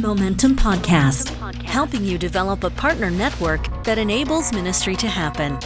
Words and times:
Momentum 0.00 0.56
Podcast, 0.56 1.28
helping 1.62 2.04
you 2.04 2.18
develop 2.18 2.64
a 2.64 2.70
partner 2.70 3.10
network 3.10 3.84
that 3.84 3.96
enables 3.96 4.52
ministry 4.52 4.96
to 4.96 5.06
happen. 5.06 5.56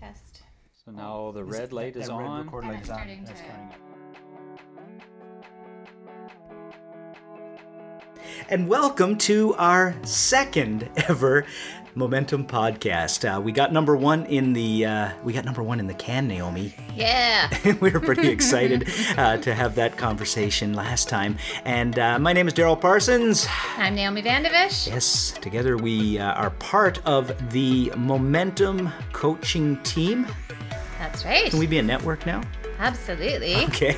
Test. 0.00 0.42
So 0.84 0.90
now 0.90 1.32
the 1.32 1.44
red 1.44 1.74
light 1.74 1.96
is 1.96 2.08
red 2.08 2.10
on. 2.10 2.44
record 2.46 2.64
light 2.64 2.82
is 2.82 2.90
on. 2.90 3.06
That's 3.26 3.40
to- 3.40 3.46
And 8.48 8.66
welcome 8.66 9.16
to 9.18 9.54
our 9.58 9.94
second 10.04 10.88
ever 11.08 11.44
Momentum 12.00 12.46
podcast. 12.46 13.28
Uh, 13.28 13.38
we 13.42 13.52
got 13.52 13.74
number 13.74 13.94
one 13.94 14.24
in 14.24 14.54
the 14.54 14.86
uh, 14.86 15.10
we 15.22 15.34
got 15.34 15.44
number 15.44 15.62
one 15.62 15.78
in 15.78 15.86
the 15.86 15.92
can, 15.92 16.26
Naomi. 16.26 16.74
Yeah. 16.96 17.50
we 17.80 17.90
were 17.90 18.00
pretty 18.00 18.28
excited 18.36 18.88
uh, 19.18 19.36
to 19.36 19.54
have 19.54 19.74
that 19.74 19.98
conversation 19.98 20.72
last 20.72 21.10
time. 21.10 21.36
And 21.66 21.98
uh, 21.98 22.18
my 22.18 22.32
name 22.32 22.48
is 22.48 22.54
Daryl 22.54 22.80
Parsons. 22.80 23.46
I'm 23.76 23.94
Naomi 23.94 24.22
Vandevish. 24.22 24.86
Yes, 24.86 25.32
together 25.42 25.76
we 25.76 26.18
uh, 26.18 26.32
are 26.32 26.50
part 26.52 27.06
of 27.06 27.52
the 27.52 27.92
Momentum 27.98 28.90
coaching 29.12 29.76
team. 29.82 30.26
That's 30.98 31.26
right. 31.26 31.50
Can 31.50 31.58
we 31.58 31.66
be 31.66 31.76
a 31.76 31.82
network 31.82 32.24
now? 32.24 32.40
Absolutely. 32.80 33.56
Okay, 33.66 33.94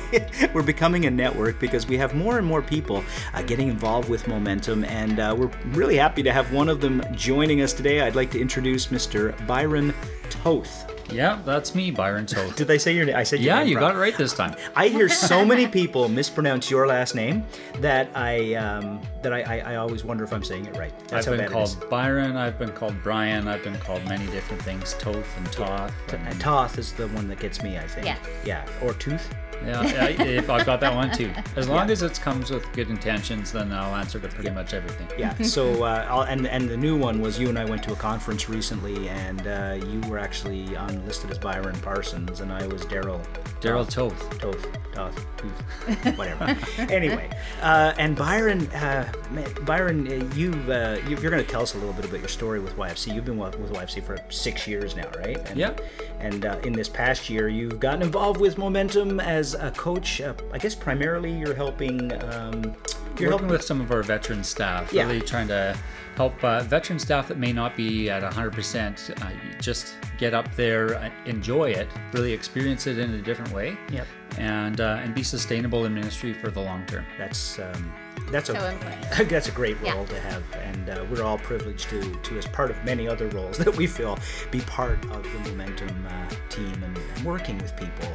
we're 0.53 0.61
becoming 0.61 1.05
a 1.05 1.11
network 1.11 1.57
because 1.59 1.87
we 1.87 1.97
have 1.97 2.13
more 2.13 2.37
and 2.37 2.45
more 2.45 2.61
people 2.61 3.01
uh, 3.33 3.41
getting 3.41 3.69
involved 3.69 4.09
with 4.09 4.27
Momentum, 4.27 4.83
and 4.83 5.19
uh, 5.19 5.33
we're 5.37 5.49
really 5.67 5.95
happy 5.95 6.21
to 6.21 6.31
have 6.33 6.51
one 6.51 6.67
of 6.67 6.81
them 6.81 7.01
joining 7.13 7.61
us 7.61 7.71
today. 7.71 8.01
I'd 8.01 8.15
like 8.15 8.29
to 8.31 8.41
introduce 8.41 8.87
Mr. 8.87 9.35
Byron 9.47 9.93
Toth. 10.29 10.89
Yeah, 11.11 11.41
that's 11.45 11.75
me, 11.75 11.91
Byron 11.91 12.25
Toth. 12.25 12.55
Did 12.57 12.69
I 12.71 12.77
say 12.77 12.93
your 12.93 13.05
name? 13.05 13.15
I 13.15 13.23
said 13.23 13.39
your 13.39 13.53
Yeah, 13.55 13.59
name 13.59 13.69
you 13.69 13.79
got 13.79 13.95
it 13.95 13.97
right 13.99 14.17
this 14.17 14.33
time. 14.33 14.55
I 14.75 14.89
hear 14.89 15.07
so 15.07 15.45
many 15.53 15.65
people 15.67 16.09
mispronounce 16.09 16.69
your 16.69 16.85
last 16.87 17.15
name 17.15 17.45
that 17.79 18.09
I 18.15 18.55
um, 18.55 18.99
that 19.23 19.33
I, 19.33 19.41
I, 19.41 19.73
I 19.73 19.75
always 19.77 20.03
wonder 20.03 20.23
if 20.23 20.33
I'm 20.33 20.43
saying 20.43 20.65
it 20.65 20.77
right. 20.77 20.93
That's 21.07 21.27
I've 21.27 21.33
how 21.33 21.37
been 21.43 21.51
bad 21.51 21.57
it 21.57 21.63
is. 21.63 21.75
called 21.75 21.89
Byron, 21.89 22.37
I've 22.37 22.59
been 22.59 22.71
called 22.71 22.95
Brian, 23.03 23.47
I've 23.47 23.63
been 23.63 23.77
called 23.77 24.03
many 24.05 24.25
different 24.27 24.61
things, 24.61 24.93
Toth 24.99 25.37
and 25.37 25.51
Toth. 25.51 25.93
And 26.13 26.39
Toth 26.39 26.77
is 26.77 26.93
the 26.93 27.07
one 27.09 27.27
that 27.29 27.39
gets 27.39 27.63
me, 27.63 27.77
I 27.77 27.87
think. 27.87 28.05
Yes. 28.05 28.19
Yeah, 28.45 28.65
or 28.81 28.93
Tooth. 28.93 29.33
Yeah, 29.65 29.79
I, 29.79 30.09
if 30.21 30.49
I've 30.49 30.65
got 30.65 30.81
that 30.81 30.93
one 30.93 31.09
too. 31.13 31.31
As 31.55 31.69
long 31.69 31.89
as 31.89 32.01
it 32.01 32.19
comes 32.19 32.51
with 32.51 32.69
good 32.73 32.89
intentions, 32.89 33.53
then 33.53 33.71
I'll 33.71 33.95
answer 33.95 34.19
to 34.19 34.27
pretty 34.27 34.49
much 34.49 34.73
everything. 34.73 35.07
Yeah. 35.17 35.33
So, 35.43 35.83
uh, 35.83 36.05
I'll, 36.09 36.23
and 36.23 36.47
and 36.47 36.67
the 36.67 36.75
new 36.75 36.97
one 36.97 37.21
was 37.21 37.39
you 37.39 37.47
and 37.47 37.57
I 37.57 37.63
went 37.63 37.81
to 37.83 37.93
a 37.93 37.95
conference 37.95 38.49
recently, 38.49 39.07
and 39.07 39.47
uh, 39.47 39.79
you 39.87 40.01
were 40.09 40.17
actually 40.17 40.75
on 40.75 41.05
listed 41.05 41.31
as 41.31 41.37
Byron 41.37 41.79
Parsons, 41.79 42.41
and 42.41 42.51
I 42.51 42.67
was 42.67 42.81
Daryl. 42.85 43.23
Daryl 43.61 43.87
Toth. 43.89 44.19
Toth, 44.39 44.67
Toth, 44.93 45.25
Tooth, 45.37 46.17
whatever. 46.17 46.57
anyway, 46.91 47.29
uh, 47.61 47.93
and 47.97 48.17
Byron, 48.17 48.67
uh, 48.71 49.09
man, 49.31 49.51
Byron, 49.65 50.07
uh, 50.07 50.35
you, 50.35 50.51
uh, 50.71 50.99
you 51.07 51.17
you're 51.17 51.31
going 51.31 51.43
to 51.43 51.49
tell 51.49 51.61
us 51.61 51.73
a 51.73 51.77
little 51.77 51.93
bit 51.93 52.05
about 52.05 52.19
your 52.19 52.29
story 52.29 52.59
with 52.59 52.75
YFC. 52.75 53.13
You've 53.13 53.25
been 53.25 53.37
with 53.37 53.57
with 53.59 53.73
YFC 53.73 54.03
for 54.03 54.17
six 54.29 54.67
years 54.67 54.95
now, 54.95 55.09
right? 55.17 55.37
And, 55.49 55.57
Yep. 55.57 55.81
And 56.19 56.45
uh, 56.45 56.59
in 56.63 56.73
this 56.73 56.89
past 56.89 57.29
year, 57.29 57.49
you've 57.49 57.79
gotten 57.79 58.01
involved 58.01 58.39
with 58.39 58.57
Momentum 58.57 59.19
as 59.19 59.53
a 59.53 59.71
coach. 59.71 60.21
Uh, 60.21 60.33
I 60.51 60.57
guess 60.57 60.75
primarily 60.75 61.31
you're 61.31 61.55
helping. 61.55 62.11
Um, 62.23 62.75
you're 63.19 63.31
Working 63.31 63.47
with 63.47 63.63
some 63.63 63.79
of 63.81 63.91
our 63.91 64.03
veteran 64.03 64.43
staff, 64.43 64.91
Yeah. 64.93 65.05
really 65.07 65.21
trying 65.21 65.47
to 65.49 65.77
help 66.15 66.43
uh, 66.43 66.61
veteran 66.63 66.99
staff 66.99 67.27
that 67.27 67.37
may 67.37 67.51
not 67.53 67.75
be 67.75 68.09
at 68.09 68.21
100% 68.23 69.21
uh, 69.23 69.29
just 69.59 69.95
get 70.17 70.33
up 70.33 70.53
there, 70.55 70.95
uh, 70.95 71.09
enjoy 71.25 71.71
it, 71.71 71.87
really 72.13 72.31
experience 72.33 72.85
it 72.87 72.99
in 72.99 73.11
a 73.15 73.21
different 73.21 73.51
way, 73.51 73.77
Yep. 73.91 74.07
and 74.37 74.79
uh, 74.81 74.99
and 75.03 75.13
be 75.15 75.23
sustainable 75.23 75.85
in 75.85 75.93
ministry 75.93 76.33
for 76.33 76.49
the 76.51 76.59
long 76.59 76.85
term. 76.85 77.05
That's 77.17 77.59
um, 77.59 77.93
that's 78.31 78.47
So 78.47 78.55
a 78.55 78.71
important. 78.71 79.29
that's 79.29 79.47
a 79.47 79.51
great 79.51 79.77
Yeah. 79.83 79.93
role 79.95 80.05
to 80.05 80.19
have, 80.19 80.43
and 80.55 80.89
uh, 80.89 81.03
we're 81.09 81.23
all 81.23 81.37
privileged 81.39 81.89
to 81.89 82.01
to 82.15 82.37
as 82.37 82.45
part 82.47 82.69
of 82.69 82.83
many 82.85 83.07
other 83.07 83.27
roles 83.29 83.57
that 83.63 83.75
we 83.75 83.87
feel 83.87 84.17
be 84.51 84.61
part 84.61 85.03
of 85.05 85.23
the 85.23 85.49
Momentum 85.49 86.05
uh, 86.07 86.29
team 86.49 86.73
and, 86.83 86.97
and 87.15 87.25
working 87.25 87.57
with 87.57 87.75
people. 87.75 88.09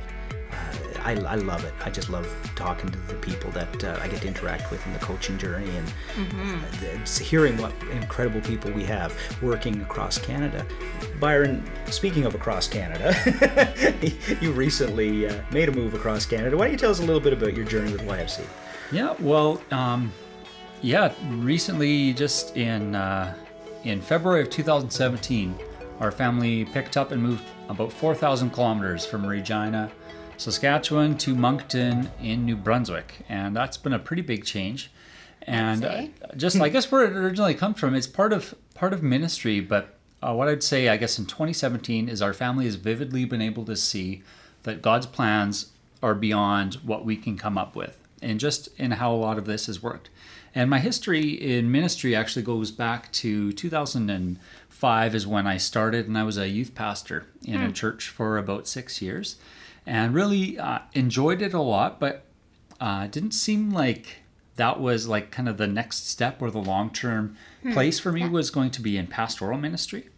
I, 1.01 1.13
I 1.13 1.35
love 1.37 1.65
it. 1.65 1.73
I 1.85 1.91
just 1.91 2.11
love 2.11 2.29
talking 2.55 2.91
to 2.91 2.99
the 3.07 3.15
people 3.15 3.51
that 3.53 3.85
uh, 3.85 3.99
I 4.01 4.09
get 4.09 4.23
to 4.23 4.29
interact 4.29 4.71
with 4.71 4.85
in 4.87 4.93
the 4.93 4.99
coaching 4.99 5.39
journey 5.39 5.71
and 5.77 5.89
uh, 6.83 7.07
hearing 7.21 7.57
what 7.59 7.73
incredible 7.93 8.41
people 8.41 8.71
we 8.73 8.85
have 8.85 9.15
working 9.43 9.81
across 9.83 10.19
Canada. 10.19 10.67
Byron, 11.21 11.69
speaking 11.87 12.25
of 12.25 12.35
across 12.35 12.69
Canada, 12.69 13.15
you 14.41 14.53
recently 14.53 15.29
uh, 15.29 15.41
made 15.51 15.69
a 15.69 15.73
move 15.73 15.95
across 15.95 16.27
Canada. 16.27 16.57
Why 16.57 16.65
don't 16.65 16.73
you 16.73 16.79
tell 16.79 16.91
us 16.91 17.01
a 17.01 17.05
little 17.05 17.21
bit 17.21 17.33
about 17.33 17.55
your 17.55 17.65
journey 17.65 17.93
with 17.93 18.03
YFC? 18.03 18.45
Yeah, 18.93 19.15
well, 19.21 19.61
um, 19.71 20.13
yeah, 20.81 21.13
recently, 21.31 22.13
just 22.13 22.57
in 22.57 22.95
uh, 22.95 23.35
in 23.85 24.01
February 24.01 24.43
of 24.43 24.51
2017, 24.51 25.55
our 26.01 26.11
family 26.11 26.65
picked 26.65 26.97
up 26.97 27.11
and 27.11 27.23
moved 27.23 27.43
about 27.69 27.93
4,000 27.93 28.51
kilometers 28.51 29.05
from 29.05 29.27
Regina, 29.27 29.91
Saskatchewan 30.39 31.19
to 31.19 31.35
Moncton 31.35 32.11
in 32.23 32.45
New 32.45 32.57
Brunswick, 32.57 33.27
and 33.29 33.57
that's 33.57 33.77
been 33.77 33.93
a 33.93 33.99
pretty 33.99 34.23
big 34.23 34.45
change. 34.45 34.91
And 35.43 35.85
uh, 35.85 36.07
just, 36.37 36.61
I 36.61 36.69
guess, 36.69 36.91
where 36.93 37.05
it 37.05 37.13
originally 37.13 37.55
comes 37.55 37.79
from, 37.81 37.95
it's 37.95 38.07
part 38.07 38.33
of 38.33 38.55
part 38.75 38.93
of 38.93 39.03
ministry. 39.03 39.59
But 39.61 39.97
uh, 40.23 40.35
what 40.35 40.49
I'd 40.49 40.63
say, 40.63 40.89
I 40.89 40.97
guess, 40.97 41.19
in 41.19 41.27
2017 41.27 42.09
is 42.09 42.23
our 42.23 42.33
family 42.33 42.67
has 42.67 42.77
vividly 42.77 43.25
been 43.25 43.43
able 43.43 43.65
to 43.65 43.75
see 43.75 44.23
that 44.63 44.81
God's 44.81 45.07
plans 45.07 45.73
are 46.03 46.15
beyond 46.15 46.77
what 46.77 47.05
we 47.05 47.17
can 47.17 47.37
come 47.37 47.59
up 47.59 47.75
with, 47.75 47.99
and 48.23 48.39
just 48.39 48.69
in 48.79 48.93
how 48.93 49.13
a 49.13 49.17
lot 49.17 49.39
of 49.39 49.45
this 49.45 49.67
has 49.67 49.83
worked. 49.83 50.09
And 50.55 50.71
my 50.71 50.79
history 50.79 51.31
in 51.31 51.71
ministry 51.71 52.15
actually 52.15 52.43
goes 52.43 52.71
back 52.71 53.11
to 53.13 53.53
2005 53.53 55.15
is 55.15 55.27
when 55.27 55.47
I 55.47 55.57
started, 55.57 56.07
and 56.07 56.17
I 56.17 56.23
was 56.23 56.39
a 56.39 56.49
youth 56.49 56.75
pastor 56.75 57.27
in 57.45 57.61
a 57.61 57.73
church 57.73 58.09
for 58.09 58.39
about 58.39 58.67
six 58.67 59.03
years, 59.03 59.37
and 59.89 60.15
really 60.15 60.59
uh, 60.59 60.81
enjoyed 60.93 61.43
it 61.43 61.55
a 61.55 61.61
lot. 61.61 61.99
But 61.99 62.25
uh, 62.81 63.03
it 63.07 63.13
didn't 63.13 63.33
seem 63.33 63.71
like 63.71 64.23
that 64.57 64.81
was 64.81 65.09
like 65.09 65.31
kind 65.31 65.49
of 65.49 65.57
the 65.57 65.67
next 65.67 66.09
step 66.09 66.41
or 66.43 66.51
the 66.51 66.59
long 66.59 66.91
term 66.91 67.37
place 67.73 67.99
for 67.99 68.13
me 68.13 68.29
was 68.29 68.51
going 68.51 68.71
to 68.73 68.81
be 68.81 68.97
in 68.97 69.07
pastoral 69.07 69.59
ministry 69.59 70.09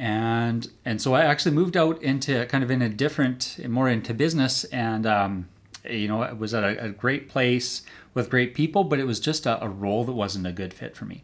and 0.00 0.70
and 0.86 1.00
so 1.00 1.12
I 1.12 1.26
actually 1.26 1.54
moved 1.54 1.76
out 1.76 2.02
into 2.02 2.46
kind 2.46 2.64
of 2.64 2.70
in 2.70 2.80
a 2.80 2.88
different, 2.88 3.58
more 3.68 3.86
into 3.86 4.14
business, 4.14 4.64
and 4.64 5.04
um, 5.04 5.48
you 5.88 6.08
know, 6.08 6.22
it 6.22 6.38
was 6.38 6.54
at 6.54 6.64
a, 6.64 6.86
a 6.86 6.88
great 6.88 7.28
place 7.28 7.82
with 8.14 8.30
great 8.30 8.54
people, 8.54 8.82
but 8.82 8.98
it 8.98 9.04
was 9.04 9.20
just 9.20 9.44
a, 9.44 9.62
a 9.62 9.68
role 9.68 10.04
that 10.04 10.12
wasn't 10.12 10.46
a 10.46 10.52
good 10.52 10.72
fit 10.72 10.96
for 10.96 11.04
me. 11.04 11.22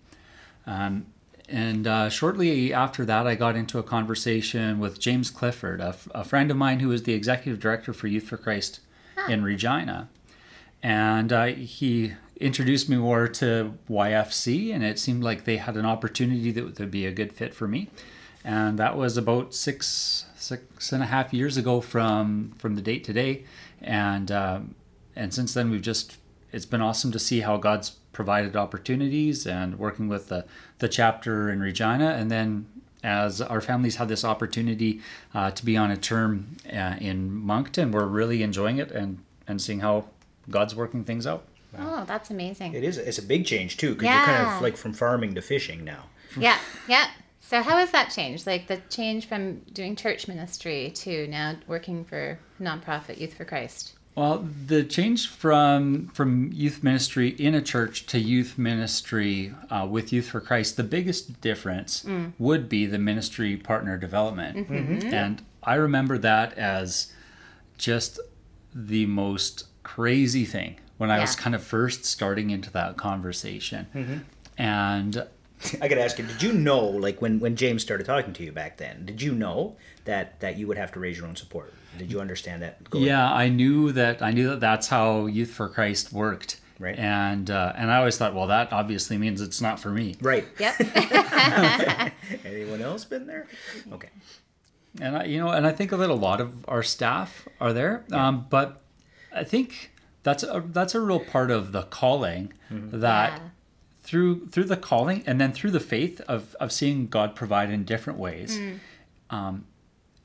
Um, 0.67 1.07
and 1.49 1.87
uh, 1.87 2.09
shortly 2.09 2.73
after 2.73 3.05
that, 3.05 3.27
I 3.27 3.35
got 3.35 3.57
into 3.57 3.79
a 3.79 3.83
conversation 3.83 4.79
with 4.79 4.99
James 4.99 5.31
Clifford, 5.31 5.81
a, 5.81 5.89
f- 5.89 6.09
a 6.15 6.25
friend 6.25 6.51
of 6.51 6.57
mine 6.57 6.81
who 6.81 6.91
is 6.91 7.05
the 7.05 7.15
executive 7.15 7.61
director 7.61 7.93
for 7.93 8.09
Youth 8.09 8.25
for 8.25 8.37
Christ 8.37 8.81
in 9.29 9.45
Regina. 9.45 10.09
And 10.83 11.33
uh, 11.33 11.47
he 11.47 12.15
introduced 12.41 12.89
me 12.89 12.97
more 12.97 13.29
to 13.29 13.75
YFC, 13.89 14.75
and 14.75 14.85
it 14.85 14.99
seemed 14.99 15.23
like 15.23 15.45
they 15.45 15.57
had 15.57 15.77
an 15.77 15.87
opportunity 15.87 16.51
that 16.51 16.79
would 16.79 16.91
be 16.91 17.07
a 17.07 17.13
good 17.13 17.33
fit 17.33 17.55
for 17.55 17.69
me. 17.69 17.89
And 18.45 18.79
that 18.79 18.97
was 18.97 19.17
about 19.17 19.55
six 19.55 20.27
six 20.37 20.93
and 20.93 21.03
a 21.03 21.07
half 21.07 21.33
years 21.33 21.57
ago 21.57 21.81
from 21.81 22.53
from 22.59 22.77
the 22.77 22.83
date 22.83 23.03
today, 23.03 23.45
and 23.81 24.31
um, 24.31 24.77
and 25.17 25.35
since 25.35 25.53
then 25.55 25.71
we've 25.71 25.83
just 25.83 26.19
it's 26.57 26.67
been 26.67 26.81
awesome 26.81 27.13
to 27.13 27.19
see 27.19 27.41
how 27.41 27.59
God's 27.59 27.91
provided 28.13 28.57
opportunities 28.57 29.47
and 29.47 29.79
working 29.79 30.09
with 30.09 30.29
the 30.29 30.47
the 30.79 30.89
chapter 30.89 31.51
in 31.51 31.61
Regina, 31.61 32.09
and 32.19 32.31
then 32.31 32.67
as 33.05 33.41
our 33.43 33.61
families 33.61 33.97
had 33.97 34.09
this 34.09 34.25
opportunity 34.25 35.01
uh, 35.35 35.51
to 35.51 35.65
be 35.65 35.77
on 35.77 35.91
a 35.91 35.97
term 35.97 36.57
uh, 36.73 36.97
in 36.99 37.31
Moncton, 37.31 37.93
we're 37.93 38.07
really 38.07 38.43
enjoying 38.43 38.79
it 38.79 38.91
and 38.91 39.19
and 39.47 39.61
seeing 39.61 39.81
how 39.81 40.07
God's 40.51 40.75
working 40.75 41.05
things 41.05 41.27
out. 41.27 41.45
Oh, 41.79 42.05
that's 42.07 42.31
amazing. 42.31 42.73
It 42.73 42.85
is. 42.85 42.97
It's 42.97 43.19
a 43.19 43.23
big 43.23 43.45
change 43.45 43.77
too, 43.77 43.95
because 43.95 44.09
you're 44.09 44.25
kind 44.25 44.47
of 44.49 44.63
like 44.63 44.79
from 44.79 44.95
farming 44.95 45.35
to 45.35 45.43
fishing 45.43 45.85
now. 45.85 46.05
Yeah, 46.39 46.59
yeah. 46.89 47.11
So 47.41 47.63
how 47.63 47.77
has 47.77 47.91
that 47.91 48.11
changed? 48.11 48.47
Like 48.47 48.67
the 48.67 48.79
change 48.89 49.29
from 49.29 49.59
doing 49.73 49.95
church 49.95 50.27
ministry 50.27 50.91
to 50.97 51.27
now 51.29 51.57
working 51.67 52.05
for 52.05 52.39
nonprofit 52.59 53.21
Youth 53.21 53.35
for 53.35 53.45
Christ. 53.45 53.96
Well, 54.17 54.49
the 54.67 54.83
change 54.83 55.29
from 55.29 56.09
from 56.15 56.51
youth 56.51 56.83
ministry 56.83 57.29
in 57.29 57.55
a 57.55 57.61
church 57.61 58.07
to 58.07 58.19
youth 58.19 58.57
ministry 58.57 59.55
uh, 59.71 59.87
with 59.89 60.11
Youth 60.11 60.31
for 60.31 60.41
Christ, 60.41 60.79
the 60.79 60.85
biggest 60.85 61.43
difference 61.43 62.03
mm. 62.03 62.33
would 62.39 62.67
be 62.67 62.87
the 62.87 62.99
ministry 62.99 63.59
partner 63.59 63.99
development, 63.99 64.57
mm-hmm. 64.57 64.75
Mm-hmm. 64.75 65.15
and 65.15 65.45
I 65.63 65.75
remember 65.75 66.17
that 66.17 66.57
as 66.57 67.13
just 67.77 68.19
the 68.75 69.05
most 69.05 69.65
crazy 69.83 70.47
thing 70.47 70.81
when 70.97 71.11
I 71.11 71.21
was 71.21 71.37
kind 71.37 71.55
of 71.55 71.63
first 71.63 72.07
starting 72.07 72.49
into 72.49 72.71
that 72.73 72.97
conversation, 72.97 73.87
mm-hmm. 73.95 74.19
and 74.57 75.27
I 75.83 75.89
gotta 75.89 76.03
ask 76.03 76.19
you, 76.19 76.27
did 76.27 76.43
you 76.43 76.53
know, 76.53 76.81
like 76.87 77.21
when 77.23 77.41
when 77.41 77.57
James 77.57 77.83
started 77.83 78.05
talking 78.07 78.33
to 78.35 78.43
you 78.45 78.53
back 78.53 78.77
then, 78.77 79.05
did 79.07 79.21
you 79.23 79.35
know 79.35 79.77
that 80.05 80.41
that 80.41 80.57
you 80.57 80.67
would 80.67 80.77
have 80.79 80.93
to 80.93 81.01
raise 81.01 81.19
your 81.19 81.27
own 81.27 81.37
support? 81.37 81.73
Did 81.99 82.13
you 82.13 82.21
understand 82.21 82.63
that? 82.63 82.89
going- 82.91 83.05
Yeah, 83.05 83.33
I 83.33 83.49
knew 83.49 83.91
that. 83.93 84.21
I 84.23 84.31
knew 84.31 84.49
that 84.51 84.61
that's 84.61 84.89
how 84.89 85.27
Youth 85.27 85.51
for 85.51 85.69
Christ 85.69 86.13
worked. 86.13 86.61
Right. 86.79 86.99
And 86.99 87.51
uh, 87.51 87.73
and 87.77 87.91
I 87.91 87.97
always 87.97 88.19
thought, 88.19 88.35
well, 88.35 88.49
that 88.49 88.71
obviously 88.73 89.17
means 89.17 89.41
it's 89.41 89.61
not 89.63 89.81
for 89.81 89.89
me. 89.91 90.15
Right. 90.21 90.47
Yep. 90.59 90.75
Anyone 92.45 92.83
else 92.83 93.05
been 93.05 93.27
there? 93.27 93.47
Okay. 93.93 94.11
And 95.01 95.17
I, 95.17 95.25
you 95.25 95.39
know, 95.39 95.49
and 95.51 95.67
I 95.67 95.73
think 95.73 95.91
that 95.91 96.11
a 96.11 96.15
lot 96.15 96.41
of 96.41 96.65
our 96.69 96.83
staff 96.83 97.47
are 97.61 97.73
there. 97.73 98.05
Um, 98.13 98.47
but 98.51 98.83
I 99.35 99.45
think 99.45 99.91
that's 100.23 100.43
a 100.43 100.63
that's 100.67 100.95
a 100.95 101.01
real 101.01 101.21
part 101.21 101.51
of 101.51 101.73
the 101.73 101.83
calling 101.83 102.53
that 102.71 103.33
Yeah. 103.33 103.39
Through 104.07 104.47
through 104.47 104.65
the 104.65 104.77
calling 104.77 105.23
and 105.27 105.41
then 105.41 105.53
through 105.53 105.73
the 105.73 105.81
faith 105.81 106.21
of 106.23 106.55
of 106.61 106.71
seeing 106.73 107.09
God 107.09 107.35
provide 107.35 107.71
in 107.71 107.85
different 107.85 108.19
ways. 108.19 108.59
Um, 109.31 109.67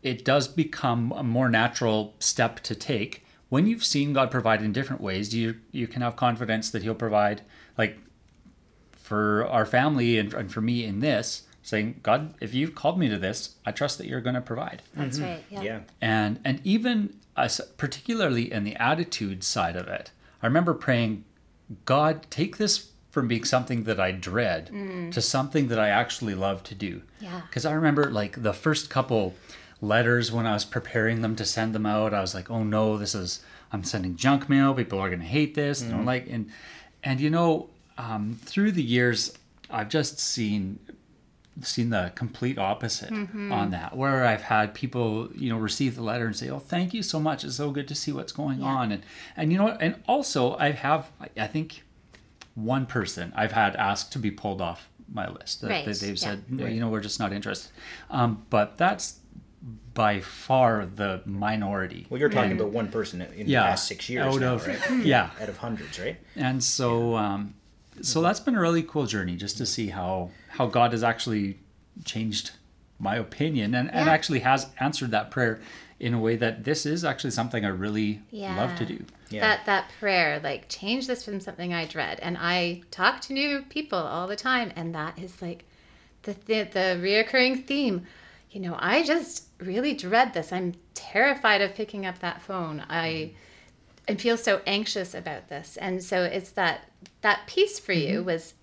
it 0.03 0.23
does 0.23 0.47
become 0.47 1.11
a 1.11 1.23
more 1.23 1.49
natural 1.49 2.13
step 2.19 2.59
to 2.61 2.75
take 2.75 3.25
when 3.49 3.67
you've 3.67 3.83
seen 3.83 4.13
God 4.13 4.31
provide 4.31 4.61
in 4.61 4.71
different 4.71 5.01
ways. 5.01 5.33
You 5.35 5.55
you 5.71 5.87
can 5.87 6.01
have 6.01 6.15
confidence 6.15 6.69
that 6.71 6.83
He'll 6.83 6.95
provide, 6.95 7.41
like 7.77 7.97
for 8.93 9.45
our 9.47 9.65
family 9.65 10.17
and, 10.17 10.33
and 10.33 10.51
for 10.51 10.61
me 10.61 10.85
in 10.85 10.99
this, 10.99 11.43
saying, 11.61 11.99
God, 12.03 12.33
if 12.39 12.53
you've 12.53 12.75
called 12.75 12.97
me 12.97 13.09
to 13.09 13.17
this, 13.17 13.55
I 13.65 13.71
trust 13.71 13.97
that 13.97 14.07
you're 14.07 14.21
going 14.21 14.35
to 14.35 14.41
provide. 14.41 14.83
That's 14.93 15.19
right. 15.19 15.43
Yeah. 15.49 15.61
Yeah. 15.61 15.79
And 15.99 16.39
and 16.45 16.61
even 16.63 17.19
us, 17.35 17.59
particularly 17.77 18.51
in 18.51 18.63
the 18.63 18.75
attitude 18.75 19.43
side 19.43 19.75
of 19.75 19.87
it, 19.87 20.11
I 20.41 20.45
remember 20.47 20.73
praying, 20.73 21.25
God, 21.85 22.27
take 22.29 22.57
this 22.57 22.90
from 23.11 23.27
being 23.27 23.43
something 23.43 23.83
that 23.83 23.99
I 23.99 24.11
dread 24.11 24.69
mm. 24.73 25.11
to 25.11 25.21
something 25.21 25.67
that 25.67 25.77
I 25.77 25.89
actually 25.89 26.33
love 26.33 26.63
to 26.63 26.75
do. 26.75 27.01
Yeah. 27.19 27.41
Because 27.47 27.65
I 27.65 27.73
remember 27.73 28.09
like 28.09 28.41
the 28.41 28.53
first 28.53 28.89
couple 28.89 29.35
letters 29.81 30.31
when 30.31 30.47
I 30.47 30.53
was 30.53 30.63
preparing 30.63 31.21
them 31.21 31.35
to 31.35 31.45
send 31.45 31.75
them 31.75 31.85
out, 31.85 32.13
I 32.13 32.21
was 32.21 32.33
like, 32.33 32.49
oh 32.49 32.63
no, 32.63 32.97
this 32.97 33.13
is 33.13 33.43
I'm 33.71 33.83
sending 33.83 34.15
junk 34.15 34.49
mail. 34.49 34.73
People 34.73 34.99
are 34.99 35.09
gonna 35.09 35.23
hate 35.23 35.55
this. 35.55 35.81
And 35.81 35.93
I'm 35.93 36.03
mm. 36.03 36.07
like, 36.07 36.27
and 36.29 36.49
and 37.03 37.19
you 37.19 37.29
know, 37.29 37.69
um, 37.97 38.39
through 38.41 38.71
the 38.71 38.83
years, 38.83 39.37
I've 39.69 39.89
just 39.89 40.19
seen 40.19 40.79
seen 41.61 41.89
the 41.89 42.11
complete 42.15 42.57
opposite 42.57 43.11
mm-hmm. 43.11 43.51
on 43.51 43.71
that 43.71 43.95
where 43.95 44.25
i've 44.25 44.43
had 44.43 44.73
people 44.73 45.29
you 45.35 45.49
know 45.49 45.57
receive 45.57 45.95
the 45.95 46.01
letter 46.01 46.25
and 46.25 46.35
say 46.35 46.49
oh 46.49 46.57
thank 46.57 46.93
you 46.93 47.03
so 47.03 47.19
much 47.19 47.43
it's 47.43 47.57
so 47.57 47.71
good 47.71 47.87
to 47.89 47.93
see 47.93 48.11
what's 48.11 48.31
going 48.31 48.63
on 48.63 48.91
and 48.91 49.03
and 49.35 49.51
you 49.51 49.57
know 49.57 49.67
and 49.79 49.95
also 50.07 50.55
i 50.57 50.71
have 50.71 51.11
I- 51.19 51.29
i 51.37 51.47
think 51.47 51.83
one 52.55 52.85
person 52.85 53.31
i've 53.35 53.51
had 53.53 53.75
asked 53.75 54.11
to 54.11 54.19
be 54.19 54.31
pulled 54.31 54.61
off 54.61 54.89
my 55.13 55.27
list. 55.29 55.61
That, 55.61 55.69
Right, 55.69 55.85
that 55.85 55.99
they've 55.99 56.11
yeah. 56.11 56.15
said 56.15 56.43
"No, 56.49 56.65
you 56.65 56.79
know 56.79 56.87
we're 56.89 57.01
just 57.01 57.19
not 57.19 57.33
interested. 57.33 57.71
Um, 58.09 58.45
but 58.49 58.77
that's 58.77 59.19
by 59.93 60.21
far 60.21 60.85
the 60.85 61.21
minority. 61.25 62.07
Well, 62.09 62.17
you're 62.19 62.29
talking 62.29 62.53
about 62.53 62.69
one 62.69 62.87
person 62.87 63.21
in 63.21 63.45
the 63.47 63.53
past 63.55 63.87
six 63.87 64.09
years 64.09 64.25
out 64.35 64.39
now, 64.39 64.53
of- 64.53 64.65
right? 64.65 64.79
yeah. 65.03 65.31
Out 65.41 65.49
of 65.49 65.57
hundreds, 65.57 65.99
right? 65.99 66.17
and 66.35 66.63
so 66.63 67.15
um, 67.17 67.55
so 68.01 68.21
that's 68.21 68.39
been 68.39 68.55
a 68.55 68.61
really 68.61 68.83
cool 68.83 69.05
journey 69.05 69.35
just 69.35 69.57
to 69.57 69.65
see 69.65 69.87
how 69.89 70.31
how 70.47 70.65
god 70.67 70.91
has 70.93 71.03
actually 71.03 71.59
changed 72.05 72.51
my 72.97 73.15
opinion 73.17 73.75
and, 73.75 73.91
and 73.91 74.09
actually 74.09 74.39
has 74.39 74.67
answered 74.79 75.11
that 75.11 75.29
prayer 75.29 75.59
in 76.01 76.15
a 76.15 76.19
way 76.19 76.35
that 76.35 76.63
this 76.63 76.85
is 76.85 77.05
actually 77.05 77.29
something 77.29 77.63
i 77.63 77.67
really 77.69 78.21
Yeah. 78.31 78.57
love 78.57 78.75
to 78.77 78.85
do 78.85 79.05
Yeah. 79.29 79.41
That 79.47 79.65
that 79.65 79.91
prayer, 79.97 80.41
like 80.43 80.67
change 80.67 81.07
this 81.07 81.23
from 81.23 81.39
something 81.39 81.73
I 81.73 81.85
dread. 81.85 82.19
And 82.19 82.37
I 82.37 82.81
talk 82.91 83.21
to 83.21 83.33
new 83.33 83.61
people 83.69 83.97
all 83.97 84.27
the 84.27 84.35
time, 84.35 84.73
and 84.75 84.93
that 84.93 85.17
is 85.17 85.41
like 85.41 85.63
the 86.23 86.33
the, 86.33 86.63
the 86.63 86.99
reoccurring 87.01 87.65
theme. 87.65 88.05
You 88.51 88.59
know, 88.59 88.75
I 88.77 89.03
just 89.03 89.45
really 89.59 89.93
dread 89.93 90.33
this. 90.33 90.51
I'm 90.51 90.73
terrified 90.95 91.61
of 91.61 91.73
picking 91.73 92.05
up 92.05 92.19
that 92.19 92.41
phone. 92.41 92.83
I 92.89 93.07
mm-hmm. 93.07 93.35
and 94.09 94.21
feel 94.21 94.35
so 94.37 94.61
anxious 94.67 95.13
about 95.13 95.47
this. 95.47 95.77
And 95.77 96.03
so 96.03 96.23
it's 96.23 96.51
that 96.51 96.89
that 97.21 97.47
piece 97.47 97.79
for 97.79 97.93
you 97.93 98.17
mm-hmm. 98.17 98.25
was 98.25 98.53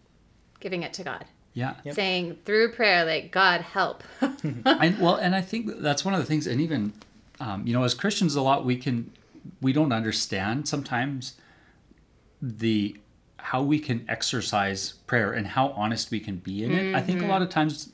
giving 0.61 0.83
it 0.83 0.93
to 0.95 1.03
God. 1.05 1.25
yeah 1.55 1.75
Saying 1.93 2.39
through 2.45 2.73
prayer, 2.73 3.07
like, 3.07 3.33
God 3.33 3.63
help. 3.63 4.03
and 4.21 4.99
well 5.01 5.17
and 5.17 5.35
i 5.35 5.41
think 5.41 5.63
that's 5.81 6.05
one 6.05 6.15
of 6.15 6.21
the 6.21 6.27
things 6.27 6.47
and 6.47 6.61
even 6.61 6.93
um, 7.41 7.67
you 7.67 7.73
know 7.73 7.85
as 7.85 7.95
christians 7.95 8.35
a 8.35 8.43
lot 8.43 8.65
we 8.65 8.77
can 8.77 9.11
we 9.61 9.73
don't 9.73 9.93
understand 9.93 10.69
sometimes 10.69 11.35
the 12.43 12.97
how 13.39 13.63
we 13.63 13.79
can 13.79 14.05
exercise 14.09 14.93
prayer 15.07 15.33
and 15.33 15.47
how 15.49 15.69
honest 15.71 16.11
we 16.11 16.21
can 16.21 16.37
be 16.37 16.65
in 16.65 16.73
it. 16.73 16.95
I 16.95 17.01
think 17.01 17.23
a 17.23 17.27
lot 17.27 17.41
of 17.41 17.49
times 17.49 17.93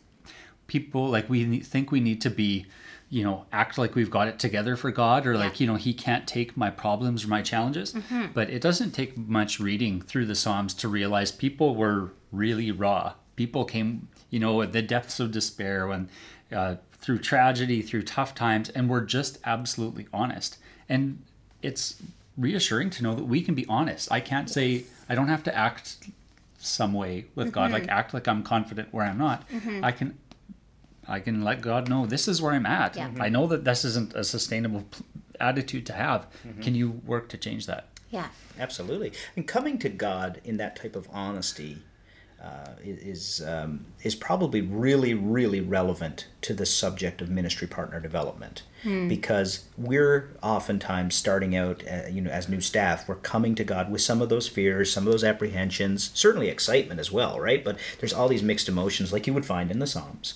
people 0.66 1.08
like 1.08 1.28
we 1.28 1.60
think 1.60 1.92
we 1.92 2.00
need 2.00 2.20
to 2.22 2.30
be 2.30 2.66
you 3.10 3.22
know 3.22 3.44
act 3.52 3.76
like 3.76 3.94
we've 3.94 4.10
got 4.10 4.26
it 4.26 4.38
together 4.38 4.74
for 4.76 4.90
god 4.90 5.26
or 5.26 5.36
like 5.36 5.60
you 5.60 5.66
know 5.66 5.76
he 5.76 5.92
can't 5.92 6.26
take 6.26 6.56
my 6.56 6.70
problems 6.70 7.24
or 7.24 7.28
my 7.28 7.42
challenges. 7.42 7.94
But 8.32 8.50
it 8.50 8.60
doesn't 8.62 8.92
take 8.92 9.16
much 9.16 9.60
reading 9.60 10.00
through 10.00 10.26
the 10.26 10.34
psalms 10.34 10.74
to 10.74 10.88
realize 10.88 11.30
people 11.30 11.74
were 11.76 12.12
really 12.32 12.70
raw. 12.72 13.12
People 13.36 13.64
came 13.64 14.08
you 14.30 14.40
know 14.40 14.62
at 14.62 14.72
the 14.72 14.82
depths 14.82 15.20
of 15.20 15.30
despair 15.30 15.86
when 15.86 16.08
uh, 16.50 16.76
through 17.04 17.18
tragedy 17.18 17.82
through 17.82 18.02
tough 18.02 18.34
times 18.34 18.70
and 18.70 18.88
we're 18.88 19.02
just 19.02 19.38
absolutely 19.44 20.06
honest 20.12 20.56
and 20.88 21.22
it's 21.62 22.02
reassuring 22.36 22.88
to 22.88 23.02
know 23.02 23.14
that 23.14 23.24
we 23.24 23.42
can 23.42 23.54
be 23.54 23.66
honest 23.66 24.10
i 24.10 24.20
can't 24.20 24.48
say 24.48 24.84
i 25.08 25.14
don't 25.14 25.28
have 25.28 25.42
to 25.42 25.54
act 25.54 25.98
some 26.58 26.94
way 26.94 27.26
with 27.34 27.52
god 27.52 27.70
like 27.70 27.82
mm-hmm. 27.82 27.90
act 27.90 28.14
like 28.14 28.26
i'm 28.26 28.42
confident 28.42 28.88
where 28.90 29.04
i'm 29.04 29.18
not 29.18 29.48
mm-hmm. 29.50 29.84
i 29.84 29.92
can 29.92 30.16
I 31.06 31.20
can 31.20 31.42
let 31.42 31.60
God 31.60 31.90
know 31.90 32.06
this 32.06 32.26
is 32.26 32.40
where 32.40 32.54
I'm 32.54 32.64
at. 32.64 32.96
Yeah. 32.96 33.08
Mm-hmm. 33.08 33.20
I 33.20 33.28
know 33.28 33.46
that 33.48 33.64
this 33.64 33.84
isn't 33.84 34.14
a 34.14 34.24
sustainable 34.24 34.84
p- 34.90 35.04
attitude 35.38 35.84
to 35.84 35.92
have. 35.92 36.26
Can 36.62 36.74
you 36.74 37.02
work 37.04 37.28
to 37.28 37.36
change 37.36 37.66
that? 37.66 37.88
yeah. 38.10 38.28
Absolutely. 38.58 39.12
And 39.34 39.46
coming 39.46 39.78
to 39.78 39.88
God 39.88 40.40
in 40.44 40.56
that 40.58 40.76
type 40.76 40.94
of 40.94 41.08
honesty 41.12 41.78
uh, 42.44 42.72
is 42.82 43.42
um, 43.46 43.86
is 44.02 44.14
probably 44.14 44.60
really 44.60 45.14
really 45.14 45.60
relevant 45.60 46.26
to 46.42 46.52
the 46.52 46.66
subject 46.66 47.20
of 47.22 47.30
ministry 47.30 47.66
partner 47.66 48.00
development 48.00 48.62
because 49.08 49.64
we're 49.78 50.30
oftentimes 50.42 51.14
starting 51.14 51.56
out 51.56 51.82
uh, 51.90 52.06
you 52.10 52.20
know 52.20 52.30
as 52.30 52.48
new 52.48 52.60
staff 52.60 53.08
we're 53.08 53.14
coming 53.14 53.54
to 53.54 53.64
God 53.64 53.90
with 53.90 54.02
some 54.02 54.20
of 54.20 54.28
those 54.28 54.46
fears 54.46 54.92
some 54.92 55.06
of 55.06 55.12
those 55.12 55.24
apprehensions 55.24 56.10
certainly 56.12 56.48
excitement 56.48 57.00
as 57.00 57.10
well 57.10 57.40
right 57.40 57.64
but 57.64 57.78
there's 58.00 58.12
all 58.12 58.28
these 58.28 58.42
mixed 58.42 58.68
emotions 58.68 59.12
like 59.12 59.26
you 59.26 59.32
would 59.32 59.46
find 59.46 59.70
in 59.70 59.78
the 59.78 59.86
Psalms 59.86 60.34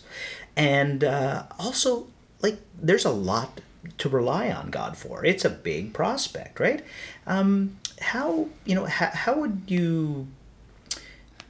and 0.57 1.05
uh, 1.05 1.43
also 1.59 2.07
like 2.41 2.59
there's 2.81 3.05
a 3.05 3.11
lot 3.11 3.61
to 3.97 4.09
rely 4.09 4.51
on 4.51 4.71
God 4.71 4.97
for. 4.97 5.25
It's 5.25 5.45
a 5.45 5.51
big 5.51 5.95
prospect, 5.95 6.61
right? 6.61 6.85
Um, 7.27 7.79
how 8.01 8.49
you 8.65 8.75
know 8.75 8.85
how, 8.87 9.11
how 9.13 9.41
would 9.41 9.63
you 9.67 10.29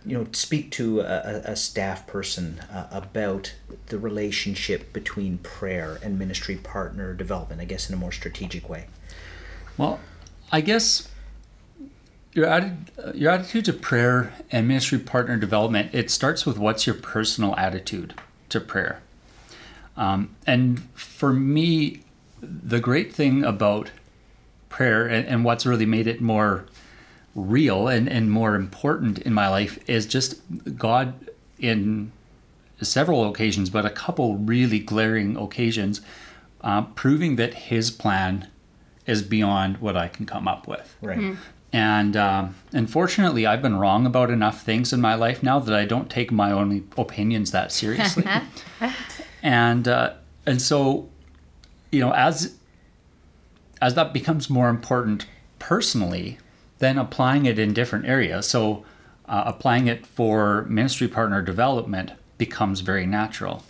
you 0.09 0.17
know 0.17 0.27
speak 0.33 0.71
to 0.73 1.01
a, 1.01 1.43
a 1.45 1.57
staff 1.57 2.07
person 2.07 2.61
uh, 2.73 2.89
about 2.91 3.55
the 3.87 3.99
relationship 3.99 4.93
between 4.93 5.39
prayer 5.39 5.99
and 6.03 6.19
ministry 6.19 6.57
partner 6.57 7.15
development? 7.15 7.61
I 7.61 7.65
guess 7.65 7.89
in 7.89 7.95
a 7.95 7.99
more 7.99 8.13
strategic 8.13 8.69
way. 8.69 8.87
Well, 9.77 10.01
I 10.51 10.61
guess 10.63 11.09
your 12.33 12.47
atti- 12.47 13.15
your 13.15 13.31
attitude 13.31 13.65
to 13.67 13.73
prayer 13.73 14.33
and 14.51 14.67
ministry 14.67 14.99
partner 14.99 15.37
development 15.37 15.95
it 15.95 16.11
starts 16.11 16.47
with 16.47 16.59
what's 16.59 16.87
your 16.87 16.97
personal 16.97 17.55
attitude 17.57 18.15
to 18.49 18.61
prayer. 18.61 19.03
Um, 19.97 20.37
and 20.47 20.81
for 20.95 21.33
me, 21.33 22.03
the 22.41 22.81
great 22.81 23.13
thing 23.13 23.45
about 23.45 23.91
prayer 24.69 25.07
and, 25.07 25.27
and 25.27 25.45
what's 25.45 25.67
really 25.67 25.87
made 25.87 26.07
it 26.07 26.21
more 26.21 26.67
real 27.39 27.89
and, 27.89 28.09
and 28.09 28.31
more 28.31 28.55
important 28.55 29.19
in 29.19 29.33
my 29.33 29.49
life 29.49 29.79
is 29.89 30.07
just 30.07 30.41
God 30.77 31.15
in 31.59 32.13
several 32.81 33.29
occasions, 33.29 33.71
but 33.71 33.85
a 33.85 33.91
couple 33.91 34.37
really 34.37 34.79
glaring 34.79 35.37
occasions, 35.37 36.01
uh, 36.61 36.83
proving 36.83 37.37
that 37.37 37.55
His 37.55 37.91
plan 37.91 38.49
is 39.07 39.23
beyond 39.23 39.79
what 39.79 39.97
I 39.97 40.09
can 40.09 40.27
come 40.27 40.47
up 40.47 40.69
with. 40.69 40.97
Right. 41.01 41.37
And 41.73 42.17
um, 42.17 42.55
unfortunately, 42.73 43.47
I've 43.47 43.61
been 43.61 43.77
wrong 43.77 44.07
about 44.07 44.31
enough 44.31 44.63
things 44.63 44.93
in 44.93 45.01
my 45.01 45.15
life 45.15 45.43
now 45.43 45.59
that 45.59 45.75
I 45.75 45.85
don't 45.85 46.09
take 46.09 46.31
my 46.31 46.51
own 46.51 46.89
opinions 46.97 47.51
that 47.51 47.73
seriously. 47.73 48.25
and 49.43 49.87
uh, 49.87 50.15
and 50.47 50.63
so, 50.63 51.09
you 51.93 52.01
know, 52.01 52.13
as 52.13 52.57
as 53.83 53.95
that 53.95 54.13
becomes 54.13 54.49
more 54.49 54.71
important 54.71 55.27
personally, 55.59 56.39
then 56.79 56.99
applying 56.99 57.47
it 57.47 57.59
in 57.59 57.73
different 57.73 58.07
areas. 58.07 58.47
So, 58.47 58.85
uh, 59.29 59.43
applying 59.47 59.89
it 59.89 60.07
for 60.07 60.65
ministry 60.69 61.09
partner 61.09 61.43
development 61.43 62.13
becomes 62.39 62.81
very 62.81 63.07
natural. 63.07 63.65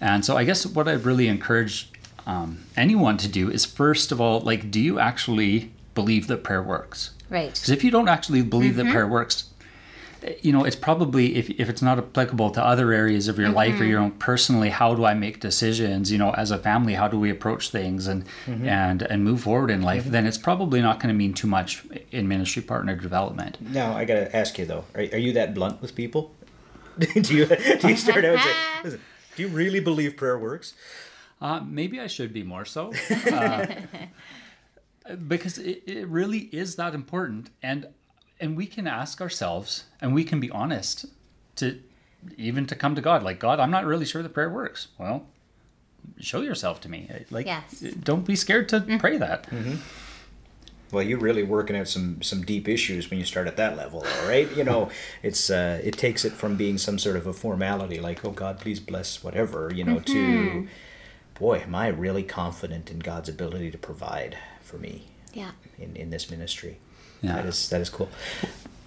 And 0.00 0.24
so, 0.24 0.36
I 0.36 0.44
guess 0.44 0.66
what 0.66 0.88
I 0.88 0.92
really 0.94 1.28
encourage 1.28 1.88
um, 2.26 2.64
anyone 2.76 3.16
to 3.18 3.28
do 3.28 3.50
is 3.50 3.64
first 3.64 4.10
of 4.10 4.20
all, 4.20 4.40
like, 4.40 4.70
do 4.70 4.80
you 4.80 4.98
actually 4.98 5.70
believe 5.94 6.26
that 6.26 6.42
prayer 6.42 6.62
works? 6.62 7.10
Right. 7.30 7.52
Because 7.54 7.70
if 7.70 7.84
you 7.84 7.90
don't 7.90 8.08
actually 8.08 8.42
believe 8.42 8.76
that 8.76 8.86
prayer 8.88 9.06
works, 9.06 9.44
you 10.40 10.52
know, 10.52 10.64
it's 10.64 10.76
probably 10.76 11.36
if, 11.36 11.50
if 11.50 11.68
it's 11.68 11.82
not 11.82 11.98
applicable 11.98 12.50
to 12.50 12.64
other 12.64 12.92
areas 12.92 13.28
of 13.28 13.38
your 13.38 13.50
life 13.50 13.80
or 13.80 13.84
your 13.84 14.00
own 14.00 14.12
personally, 14.12 14.70
how 14.70 14.94
do 14.94 15.04
I 15.04 15.14
make 15.14 15.40
decisions? 15.40 16.12
You 16.12 16.18
know, 16.18 16.32
as 16.32 16.50
a 16.50 16.58
family, 16.58 16.94
how 16.94 17.08
do 17.08 17.18
we 17.18 17.30
approach 17.30 17.70
things 17.70 18.06
and 18.06 18.24
and 18.46 19.02
and 19.02 19.24
move 19.24 19.42
forward 19.42 19.70
in 19.70 19.82
life? 19.82 20.04
Then 20.04 20.26
it's 20.26 20.38
probably 20.38 20.80
not 20.80 21.00
going 21.00 21.08
to 21.08 21.14
mean 21.14 21.34
too 21.34 21.46
much 21.46 21.84
in 22.10 22.28
ministry 22.28 22.62
partner 22.62 22.94
development. 22.96 23.60
Now 23.60 23.94
I 23.94 24.04
gotta 24.04 24.34
ask 24.34 24.58
you 24.58 24.66
though, 24.66 24.84
are, 24.94 25.00
are 25.00 25.18
you 25.18 25.32
that 25.32 25.54
blunt 25.54 25.80
with 25.82 25.94
people? 25.94 26.34
do 26.98 27.34
you 27.34 27.46
do 27.46 27.88
you 27.88 27.96
start 28.06 28.24
out 28.24 28.34
and 28.34 28.40
say, 28.42 28.54
listen, 28.84 29.00
do 29.36 29.42
you 29.42 29.48
really 29.48 29.80
believe 29.80 30.16
prayer 30.16 30.38
works? 30.38 30.74
Uh, 31.40 31.60
maybe 31.66 31.98
I 31.98 32.06
should 32.06 32.32
be 32.32 32.44
more 32.44 32.64
so. 32.64 32.92
Uh, 33.32 33.66
because 35.26 35.58
it, 35.58 35.82
it 35.86 36.06
really 36.06 36.48
is 36.52 36.76
that 36.76 36.94
important. 36.94 37.50
And 37.62 37.88
and 38.40 38.56
we 38.56 38.66
can 38.66 38.86
ask 38.86 39.20
ourselves 39.20 39.84
and 40.00 40.14
we 40.14 40.24
can 40.24 40.40
be 40.40 40.50
honest 40.50 41.06
to 41.56 41.80
even 42.36 42.66
to 42.66 42.74
come 42.74 42.94
to 42.94 43.00
God. 43.00 43.22
Like, 43.22 43.38
God, 43.38 43.60
I'm 43.60 43.70
not 43.70 43.84
really 43.84 44.04
sure 44.04 44.22
the 44.22 44.28
prayer 44.28 44.50
works. 44.50 44.88
Well, 44.98 45.26
show 46.18 46.40
yourself 46.40 46.80
to 46.82 46.88
me. 46.88 47.08
Eh, 47.10 47.20
like 47.30 47.46
Yes. 47.46 47.82
Eh, 47.82 47.92
don't 48.02 48.26
be 48.26 48.36
scared 48.36 48.68
to 48.70 48.80
mm-hmm. 48.80 48.98
pray 48.98 49.16
that. 49.16 49.48
Mm-hmm. 49.50 49.76
Well, 50.92 51.02
you're 51.02 51.18
really 51.18 51.42
working 51.42 51.74
out 51.74 51.88
some 51.88 52.20
some 52.20 52.42
deep 52.42 52.68
issues 52.68 53.08
when 53.08 53.18
you 53.18 53.24
start 53.24 53.46
at 53.46 53.56
that 53.56 53.78
level, 53.78 54.00
all 54.00 54.28
right? 54.28 54.54
You 54.54 54.62
know, 54.62 54.90
it's 55.22 55.48
uh, 55.48 55.80
it 55.82 55.96
takes 55.96 56.24
it 56.24 56.32
from 56.32 56.56
being 56.56 56.76
some 56.76 56.98
sort 56.98 57.16
of 57.16 57.26
a 57.26 57.32
formality, 57.32 57.98
like 57.98 58.24
oh 58.24 58.30
God, 58.30 58.60
please 58.60 58.78
bless 58.78 59.24
whatever, 59.24 59.72
you 59.72 59.84
know, 59.84 60.00
to 60.00 60.12
mm-hmm. 60.12 60.66
boy, 61.38 61.60
am 61.60 61.74
I 61.74 61.88
really 61.88 62.22
confident 62.22 62.90
in 62.90 62.98
God's 62.98 63.30
ability 63.30 63.70
to 63.70 63.78
provide 63.78 64.36
for 64.60 64.76
me 64.76 65.04
Yeah. 65.32 65.52
in, 65.78 65.96
in 65.96 66.10
this 66.10 66.30
ministry. 66.30 66.78
Yeah. 67.22 67.36
That 67.36 67.46
is 67.46 67.68
that 67.70 67.80
is 67.80 67.88
cool. 67.88 68.08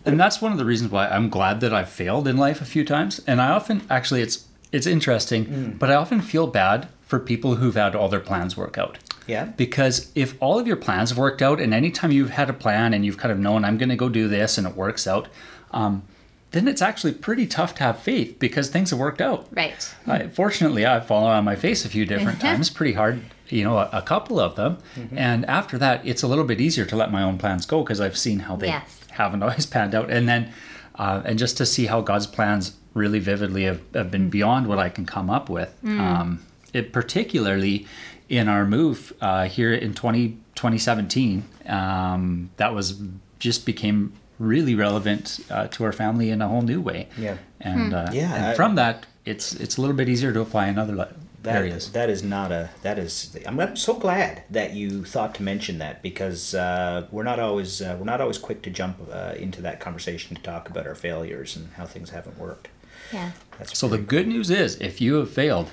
and 0.06 0.20
that's 0.20 0.42
one 0.42 0.52
of 0.52 0.58
the 0.58 0.66
reasons 0.66 0.92
why 0.92 1.08
I'm 1.08 1.30
glad 1.30 1.62
that 1.62 1.74
I've 1.74 1.90
failed 1.90 2.28
in 2.28 2.38
life 2.38 2.62
a 2.62 2.66
few 2.66 2.84
times. 2.84 3.22
And 3.26 3.42
I 3.42 3.50
often 3.52 3.82
actually 3.90 4.22
it's 4.22 4.46
it's 4.72 4.86
interesting, 4.88 5.76
but 5.80 5.90
I 5.90 5.96
often 5.96 6.22
feel 6.22 6.48
bad 6.48 6.90
for 7.06 7.20
people 7.20 7.56
who've 7.56 7.76
had 7.76 7.96
all 7.96 8.10
their 8.10 8.20
plans 8.20 8.58
work 8.58 8.78
out. 8.78 8.98
Yeah. 9.28 9.46
Because 9.46 10.12
if 10.16 10.36
all 10.42 10.60
of 10.60 10.68
your 10.68 10.76
plans 10.76 11.10
have 11.10 11.18
worked 11.18 11.42
out, 11.42 11.60
and 11.60 11.74
anytime 11.74 12.12
you've 12.12 12.32
had 12.32 12.50
a 12.50 12.54
plan 12.54 12.94
and 12.94 13.06
you've 13.06 13.18
kind 13.18 13.32
of 13.32 13.40
known 13.40 13.64
I'm 13.64 13.78
going 13.78 13.90
to 13.90 13.96
go 13.96 14.10
do 14.10 14.28
this 14.28 14.58
and 14.58 14.68
it 14.68 14.76
works 14.76 15.08
out, 15.08 15.28
um, 15.72 16.04
then 16.52 16.68
it's 16.68 16.82
actually 16.82 17.14
pretty 17.14 17.48
tough 17.48 17.76
to 17.76 17.84
have 17.84 18.00
faith 18.00 18.38
because 18.40 18.70
things 18.70 18.90
have 18.92 19.00
worked 19.00 19.22
out. 19.22 19.48
Right. 19.52 19.94
I, 20.08 20.28
fortunately, 20.28 20.86
I've 20.86 21.06
fallen 21.08 21.32
on 21.32 21.44
my 21.44 21.56
face 21.56 21.86
a 21.86 21.90
few 21.90 22.06
different 22.06 22.40
times, 22.48 22.70
pretty 22.70 22.94
hard, 22.94 23.22
you 23.50 23.64
know, 23.64 23.78
a, 23.78 23.90
a 23.94 24.02
couple 24.02 24.40
of 24.40 24.56
them. 24.56 24.78
And 25.16 25.46
after 25.46 25.78
that, 25.78 26.06
it's 26.06 26.24
a 26.24 26.28
little 26.28 26.46
bit 26.46 26.60
easier 26.60 26.86
to 26.86 26.96
let 26.96 27.12
my 27.12 27.22
own 27.24 27.38
plans 27.38 27.66
go 27.66 27.84
because 27.84 28.02
I've 28.02 28.18
seen 28.18 28.40
how 28.40 28.56
they 28.56 28.68
Yes. 28.68 29.00
haven't 29.12 29.44
always 29.46 29.66
panned 29.66 29.94
out. 29.96 30.10
And 30.10 30.28
then, 30.28 30.52
uh, 30.96 31.22
and 31.26 31.38
just 31.38 31.58
to 31.58 31.66
see 31.66 31.86
how 31.88 32.02
God's 32.02 32.28
plans 32.28 32.76
really 32.94 33.20
vividly 33.20 33.64
have, 33.66 33.82
have 33.94 34.10
been 34.10 34.30
beyond 34.30 34.68
what 34.68 34.80
I 34.80 34.90
can 34.90 35.06
come 35.06 35.30
up 35.30 35.50
with. 35.50 35.74
Um, 35.84 36.46
it 36.74 36.92
particularly 36.94 37.86
in 38.30 38.48
our 38.48 38.66
move 38.66 39.14
uh, 39.22 39.46
here 39.48 39.74
in 39.74 39.94
20, 39.94 40.30
2017, 40.56 41.44
um, 41.68 42.50
that 42.58 42.74
was 42.74 43.00
just 43.40 43.66
became 43.66 44.14
really 44.40 44.76
relevant 44.76 45.40
uh, 45.50 45.68
to 45.68 45.84
our 45.84 45.92
family 45.92 46.30
in 46.30 46.42
a 46.42 46.48
whole 46.48 46.62
new 46.62 46.82
way. 46.82 47.08
Yeah. 47.18 47.38
And, 47.62 47.94
uh, 47.94 48.10
Yeah, 48.12 48.34
and 48.36 48.46
I- 48.48 48.54
from 48.56 48.76
that, 48.76 49.06
it's 49.26 49.54
it's 49.56 49.78
a 49.78 49.82
little 49.82 49.96
bit 49.96 50.08
easier 50.08 50.32
to 50.34 50.40
apply 50.42 50.68
in 50.68 50.78
other 50.78 50.94
li- 50.96 51.16
That, 51.46 51.56
areas. 51.62 51.92
that 51.92 52.10
is 52.10 52.22
not 52.24 52.52
a 52.52 52.70
that 52.82 52.98
is 53.00 53.38
I'm, 53.48 53.60
I'm 53.60 53.76
so 53.76 53.94
glad 53.94 54.44
that 54.50 54.74
you 54.74 55.04
thought 55.06 55.36
to 55.36 55.44
mention 55.44 55.78
that 55.80 56.02
because 56.02 56.54
uh, 56.56 57.08
we're 57.12 57.24
not 57.24 57.40
always 57.40 57.82
uh, 57.82 57.96
we're 57.98 58.06
not 58.06 58.22
always 58.22 58.38
quick 58.38 58.62
to 58.64 58.70
jump 58.70 58.98
uh, 59.12 59.34
into 59.38 59.62
that 59.62 59.80
conversation 59.80 60.36
to 60.36 60.42
talk 60.42 60.70
about 60.70 60.86
our 60.88 60.96
failures 60.96 61.56
and 61.56 61.72
how 61.74 61.86
things 61.86 62.10
haven't 62.10 62.38
worked. 62.38 62.68
Yeah. 63.14 63.32
That's 63.58 63.78
So 63.78 63.88
the 63.88 63.98
pretty- 63.98 64.08
good 64.08 64.28
news 64.28 64.50
is, 64.50 64.76
if 64.82 65.00
you 65.00 65.16
have 65.16 65.30
failed, 65.30 65.70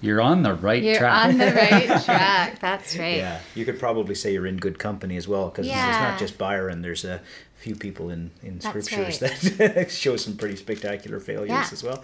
you're 0.00 0.20
on 0.20 0.42
the 0.42 0.52
right 0.54 0.82
You're 0.82 0.96
track. 0.96 1.26
on 1.26 1.38
the 1.38 1.46
right 1.52 2.04
track. 2.04 2.58
That's 2.60 2.96
right. 2.96 3.16
yeah, 3.18 3.40
you 3.54 3.64
could 3.64 3.78
probably 3.78 4.14
say 4.14 4.32
you're 4.32 4.46
in 4.46 4.58
good 4.58 4.78
company 4.78 5.16
as 5.16 5.26
well 5.26 5.48
because 5.48 5.66
it's 5.66 5.74
not 5.74 6.18
just 6.18 6.36
Byron. 6.38 6.82
There's 6.82 7.04
a 7.04 7.20
few 7.56 7.74
people 7.74 8.10
in 8.10 8.30
in 8.42 8.58
That's 8.58 8.86
scriptures 8.86 9.20
right. 9.22 9.74
that 9.74 9.90
show 10.04 10.16
some 10.16 10.36
pretty 10.36 10.56
spectacular 10.56 11.18
failures 11.20 11.48
Yeah. 11.50 11.68
as 11.72 11.82
well. 11.82 12.02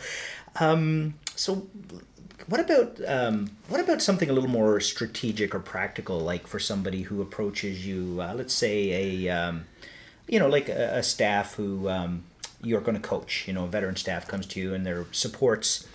Um, 0.59 1.15
so. 1.37 1.67
What 2.47 2.61
about 2.61 3.01
um, 3.07 3.51
what 3.69 3.81
about 3.81 4.03
something 4.03 4.29
a 4.29 4.33
little 4.33 4.51
more 4.51 4.81
strategic 4.81 5.55
or 5.55 5.61
practical, 5.61 6.21
like 6.21 6.47
for 6.47 6.59
somebody 6.59 7.03
who 7.03 7.23
approaches 7.23 7.87
you, 7.87 8.21
uh, 8.21 8.35
let's 8.35 8.53
say 8.53 9.27
a, 9.27 9.31
um, 9.31 9.65
you 10.29 10.39
know, 10.39 10.49
like 10.49 10.69
a, 10.69 10.99
a 10.99 11.03
staff 11.03 11.55
who 11.55 11.89
um, 11.89 12.25
you're 12.63 12.81
going 12.81 13.01
to 13.01 13.09
coach, 13.09 13.47
you 13.47 13.55
know, 13.55 13.65
a 13.65 13.69
veteran 13.69 13.97
staff 13.97 14.29
comes 14.29 14.47
to 14.47 14.61
you 14.61 14.75
and 14.75 14.85
their 14.85 15.07
supports 15.13 15.87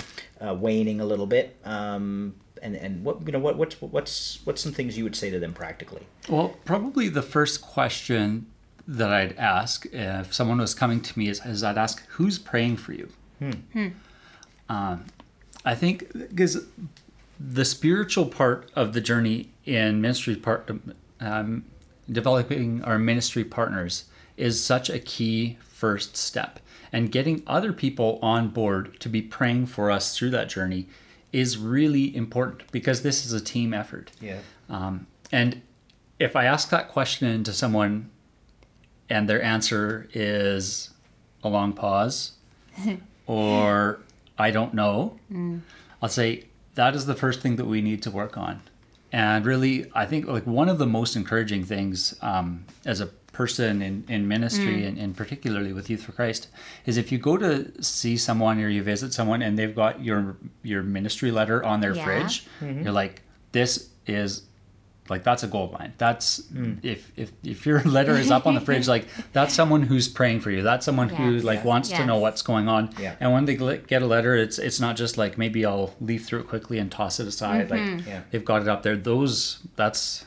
uh, 0.42 0.54
waning 0.54 1.00
a 1.02 1.06
little 1.06 1.28
bit, 1.28 1.56
um, 1.66 2.34
and 2.62 2.76
and 2.76 3.04
what 3.04 3.26
you 3.26 3.32
know 3.32 3.40
what 3.40 3.58
what's 3.58 3.80
what's 3.82 4.40
what's 4.46 4.62
some 4.62 4.72
things 4.72 4.98
you 4.98 5.04
would 5.04 5.16
say 5.16 5.30
to 5.30 5.40
them 5.40 5.54
practically? 5.54 6.08
Well, 6.28 6.56
probably 6.66 7.10
the 7.10 7.22
first 7.22 7.62
question 7.62 8.48
that 8.88 9.12
I'd 9.12 9.38
ask 9.38 9.86
if 9.92 10.34
someone 10.34 10.58
was 10.58 10.74
coming 10.74 11.00
to 11.02 11.20
me 11.20 11.30
is, 11.30 11.46
is 11.46 11.64
I'd 11.64 11.78
ask, 11.78 12.04
who's 12.08 12.40
praying 12.40 12.78
for 12.78 12.94
you? 12.94 13.10
Hmm. 13.38 13.88
Um, 14.68 15.06
I 15.66 15.76
think 15.76 16.12
because 16.14 16.66
the 17.40 17.66
spiritual 17.66 18.26
part 18.26 18.70
of 18.76 18.94
the 18.94 19.02
journey 19.02 19.50
in 19.66 20.02
ministry 20.02 20.36
part, 20.36 20.70
um, 21.20 21.66
developing 22.10 22.84
our 22.84 23.00
ministry 23.00 23.44
partners 23.44 24.06
is 24.36 24.64
such 24.64 24.90
a 24.90 25.00
key 25.00 25.58
first 25.62 26.18
step. 26.18 26.60
And 26.92 27.12
getting 27.12 27.44
other 27.46 27.72
people 27.72 28.20
on 28.22 28.50
board 28.50 29.00
to 29.02 29.10
be 29.10 29.22
praying 29.22 29.68
for 29.68 29.92
us 29.92 30.18
through 30.18 30.32
that 30.32 30.50
journey 30.50 30.88
is 31.32 31.58
really 31.58 32.16
important 32.16 32.70
because 32.72 33.04
this 33.04 33.26
is 33.26 33.34
a 33.34 33.40
team 33.40 33.74
effort. 33.74 34.12
Yeah. 34.20 34.40
Um, 34.70 35.06
and 35.32 35.62
if 36.18 36.36
I 36.36 36.46
ask 36.46 36.70
that 36.70 36.90
question 36.90 37.44
to 37.44 37.54
someone 37.54 38.10
and 39.10 39.30
their 39.30 39.42
answer 39.42 40.08
is 40.14 40.90
a 41.44 41.50
long 41.50 41.74
pause 41.74 42.34
or 43.28 44.00
I 44.40 44.52
don't 44.52 44.74
know, 44.74 45.20
mm. 45.32 45.62
I'll 46.02 46.10
say 46.10 46.46
that 46.76 46.96
is 46.96 47.06
the 47.06 47.16
first 47.16 47.42
thing 47.42 47.58
that 47.58 47.66
we 47.66 47.82
need 47.82 48.02
to 48.04 48.12
work 48.12 48.38
on. 48.38 48.62
And 49.12 49.46
really, 49.46 49.92
I 49.94 50.06
think 50.06 50.28
like 50.28 50.46
one 50.48 50.70
of 50.70 50.78
the 50.78 50.86
most 50.86 51.16
encouraging 51.16 51.66
things 51.66 52.16
um, 52.22 52.66
as 52.86 53.02
a 53.02 53.08
person 53.32 53.82
in, 53.82 54.04
in 54.08 54.28
ministry 54.28 54.82
mm. 54.82 54.88
and, 54.88 54.98
and 54.98 55.18
particularly 55.18 55.74
with 55.74 55.90
Youth 55.90 56.04
for 56.04 56.12
Christ 56.12 56.48
is 56.86 56.98
if 56.98 57.12
you 57.12 57.18
go 57.18 57.38
to 57.38 57.84
see 57.84 58.18
someone 58.18 58.60
or 58.60 58.70
you 58.70 58.84
visit 58.84 59.14
someone 59.14 59.42
and 59.42 59.58
they've 59.58 59.76
got 59.76 60.04
your 60.04 60.38
your 60.64 60.84
ministry 60.84 61.32
letter 61.32 61.64
on 61.64 61.80
their 61.82 61.96
Yeah. 61.96 62.04
fridge, 62.06 62.46
mm-hmm. 62.60 62.84
you're 62.84 62.92
like, 62.92 63.22
this 63.52 63.90
is 64.06 64.44
like 65.10 65.24
that's 65.24 65.44
a 65.44 65.48
gold 65.48 65.74
mine. 65.74 65.94
That's 65.98 66.46
hmm. 66.50 66.74
if 66.84 67.12
if 67.16 67.32
if 67.44 67.66
your 67.66 67.82
letter 67.84 68.16
is 68.16 68.32
up 68.32 68.46
on 68.46 68.56
the 68.56 68.62
fridge, 68.62 68.88
like 68.88 69.06
that's 69.34 69.54
someone 69.54 69.84
who's 69.84 70.08
praying 70.08 70.42
for 70.42 70.52
you. 70.52 70.62
That's 70.62 70.86
someone 70.86 71.10
who 71.10 71.36
Yes. 71.36 71.44
like 71.44 71.66
wants 71.66 71.90
to 71.90 72.06
know 72.06 72.18
what's 72.18 72.42
going 72.42 72.68
on. 72.68 72.94
Yeah. 73.00 73.16
And 73.20 73.32
when 73.34 73.46
they 73.46 73.56
get 73.56 74.02
a 74.02 74.06
letter, 74.06 74.36
it's 74.36 74.60
it's 74.60 74.80
not 74.80 74.96
just 74.96 75.18
like 75.18 75.38
maybe 75.38 75.66
I'll 75.66 75.96
leaf 76.00 76.26
through 76.26 76.42
it 76.42 76.48
quickly 76.48 76.78
and 76.80 76.92
toss 76.92 77.20
it 77.20 77.28
aside. 77.28 77.70
Like 77.70 77.82
mm-hmm. 77.82 78.08
Yeah. 78.08 78.22
they've 78.32 78.46
got 78.46 78.62
it 78.62 78.68
up 78.68 78.84
there. 78.84 78.96
Those 78.96 79.60
that's 79.76 80.26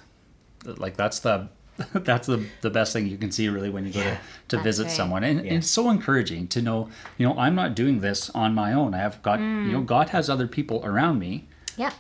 like 0.65 0.97
that's 0.97 1.21
the 1.21 1.49
that's 1.95 2.27
the 2.27 2.45
the 2.61 2.71
best 2.71 2.93
thing 2.93 3.07
you 3.07 3.17
can 3.17 3.31
see 3.33 3.49
really 3.49 3.71
when 3.71 3.87
you 3.87 3.93
go 3.93 4.01
Yeah. 4.01 4.19
to, 4.49 4.57
to 4.59 4.63
visit 4.63 4.85
right. 4.85 4.93
someone. 4.93 5.25
And, 5.25 5.41
and 5.41 5.59
it's 5.59 5.71
so 5.71 5.91
encouraging 5.91 6.49
to 6.49 6.61
know, 6.63 6.89
you 7.19 7.27
know, 7.27 7.37
I'm 7.39 7.55
not 7.55 7.75
doing 7.75 8.01
this 8.01 8.31
on 8.31 8.55
my 8.55 8.73
own. 8.73 8.95
I 8.95 8.99
have 8.99 9.23
got 9.23 9.39
you 9.41 9.73
know, 9.73 9.81
mm. 9.81 9.87
God 9.87 10.11
has 10.11 10.29
other 10.29 10.47
people 10.47 10.83
around 10.85 11.19
me 11.19 11.47
Yeah. 11.77 11.89
uh, 11.89 11.93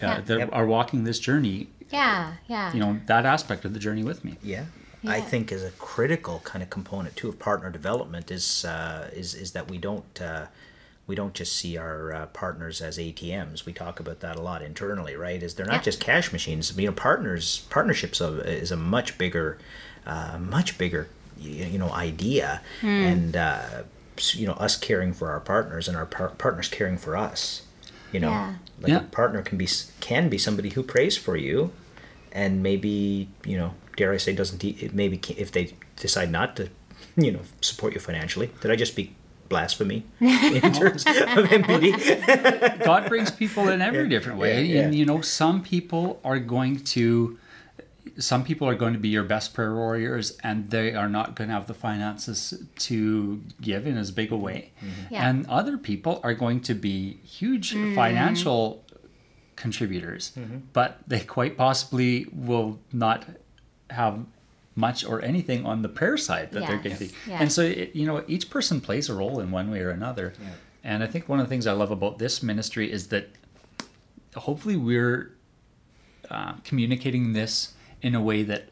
Yeah. 0.00 0.20
that 0.20 0.38
Yep. 0.38 0.48
are 0.52 0.66
walking 0.66 1.04
this 1.04 1.18
journey. 1.18 1.68
Yeah. 1.90 2.34
Yeah. 2.48 2.72
You 2.72 2.80
know, 2.80 3.00
that 3.06 3.26
aspect 3.26 3.64
of 3.64 3.74
the 3.74 3.80
journey 3.80 4.04
with 4.04 4.24
me. 4.24 4.36
Yeah. 4.42 4.64
I 5.06 5.20
think 5.22 5.50
is 5.50 5.64
a 5.64 5.70
critical 5.72 6.40
kind 6.44 6.62
of 6.62 6.68
component 6.68 7.16
too 7.16 7.30
of 7.30 7.38
partner 7.38 7.70
development 7.70 8.30
is 8.30 8.66
uh, 8.66 9.08
is 9.14 9.34
is 9.34 9.52
that 9.52 9.70
we 9.70 9.78
don't 9.78 10.20
uh, 10.20 10.46
we 11.06 11.14
don't 11.14 11.32
just 11.32 11.56
see 11.56 11.78
our 11.78 12.12
uh, 12.12 12.26
partners 12.26 12.82
as 12.82 12.98
ATMs. 12.98 13.64
We 13.64 13.72
talk 13.72 13.98
about 13.98 14.20
that 14.20 14.36
a 14.36 14.42
lot 14.42 14.60
internally, 14.60 15.16
right? 15.16 15.42
Is 15.42 15.54
they're 15.54 15.64
not 15.64 15.76
Yeah. 15.76 15.80
just 15.82 16.00
cash 16.00 16.32
machines. 16.32 16.76
You 16.76 16.86
know, 16.88 16.92
partners 16.92 17.66
partnerships 17.70 18.20
of, 18.20 18.40
is 18.40 18.70
a 18.70 18.76
much 18.76 19.16
bigger, 19.16 19.56
uh, 20.06 20.36
much 20.38 20.76
bigger 20.76 21.08
you, 21.38 21.64
you 21.64 21.78
know 21.78 21.90
idea, 21.92 22.60
and 22.82 23.34
uh, 23.36 23.84
you 24.32 24.46
know 24.46 24.52
us 24.54 24.76
caring 24.76 25.14
for 25.14 25.30
our 25.30 25.40
partners 25.40 25.88
and 25.88 25.96
our 25.96 26.04
par- 26.06 26.34
partners 26.36 26.68
caring 26.68 26.98
for 26.98 27.16
us. 27.16 27.62
You 28.12 28.20
know, 28.20 28.28
Yeah. 28.30 28.54
like 28.80 28.90
Yeah. 28.90 28.96
a 28.98 29.04
partner 29.04 29.40
can 29.40 29.56
be 29.56 29.66
can 30.00 30.28
be 30.28 30.36
somebody 30.36 30.68
who 30.70 30.82
prays 30.82 31.16
for 31.16 31.38
you, 31.38 31.72
and 32.32 32.62
maybe 32.62 33.28
you 33.44 33.56
know, 33.56 33.74
dare 33.96 34.12
I 34.12 34.16
say, 34.16 34.32
doesn't 34.32 34.58
de- 34.58 34.90
maybe 34.92 35.20
if 35.36 35.52
they 35.52 35.74
decide 35.96 36.30
not 36.30 36.56
to, 36.56 36.68
you 37.16 37.32
know, 37.32 37.40
support 37.60 37.94
you 37.94 38.00
financially. 38.00 38.50
Did 38.60 38.70
I 38.70 38.76
just 38.76 38.92
speak 38.92 39.14
blasphemy 39.48 40.04
in 40.20 40.72
terms 40.72 41.04
of 41.04 41.14
MPD? 41.14 42.84
God 42.84 43.08
brings 43.08 43.30
people 43.30 43.68
in 43.68 43.82
every 43.82 44.08
different 44.08 44.38
way. 44.38 44.64
Yeah, 44.64 44.82
And, 44.82 44.94
you 44.94 45.04
know, 45.04 45.20
some 45.20 45.62
people 45.62 46.20
are 46.24 46.38
going 46.38 46.82
to, 46.84 47.38
some 48.16 48.44
people 48.44 48.68
are 48.68 48.74
going 48.74 48.92
to 48.94 48.98
be 48.98 49.08
your 49.08 49.24
best 49.24 49.52
prayer 49.52 49.74
warriors 49.74 50.38
and 50.42 50.70
they 50.70 50.94
are 50.94 51.08
not 51.08 51.34
going 51.34 51.48
to 51.48 51.54
have 51.54 51.66
the 51.66 51.74
finances 51.74 52.62
to 52.76 53.42
give 53.60 53.86
in 53.86 53.98
as 53.98 54.10
big 54.10 54.32
a 54.32 54.36
way. 54.36 54.70
Mm-hmm. 54.78 55.14
Yeah. 55.14 55.28
And 55.28 55.46
other 55.46 55.76
people 55.76 56.20
are 56.22 56.34
going 56.34 56.60
to 56.62 56.74
be 56.74 57.18
huge 57.24 57.72
mm-hmm. 57.72 57.94
financial 57.94 58.84
contributors, 59.60 60.32
but 60.72 60.98
they 61.06 61.20
quite 61.20 61.56
possibly 61.56 62.26
will 62.32 62.78
not 62.92 63.24
have 63.90 64.24
much 64.74 65.04
or 65.04 65.22
anything 65.22 65.66
on 65.66 65.82
the 65.82 65.88
prayer 65.88 66.16
side 66.16 66.50
that 66.52 66.60
they're 66.68 66.78
getting. 66.78 67.10
Yes, 67.26 67.40
And 67.40 67.52
so, 67.52 67.62
it, 67.62 67.94
you 67.94 68.06
know, 68.06 68.24
each 68.26 68.48
person 68.50 68.80
plays 68.80 69.08
a 69.08 69.14
role 69.14 69.38
in 69.40 69.50
one 69.50 69.70
way 69.70 69.80
or 69.80 69.90
another. 69.90 70.32
And 70.82 71.02
I 71.02 71.06
think 71.06 71.28
one 71.28 71.40
of 71.40 71.46
the 71.46 71.50
things 71.50 71.66
I 71.66 71.72
love 71.72 71.90
about 71.90 72.18
this 72.18 72.42
ministry 72.42 72.90
is 72.90 73.08
that 73.08 73.28
hopefully 74.34 74.76
we're 74.76 75.32
uh, 76.30 76.54
communicating 76.64 77.32
this 77.34 77.74
in 78.00 78.14
a 78.14 78.22
way 78.22 78.42
that 78.44 78.68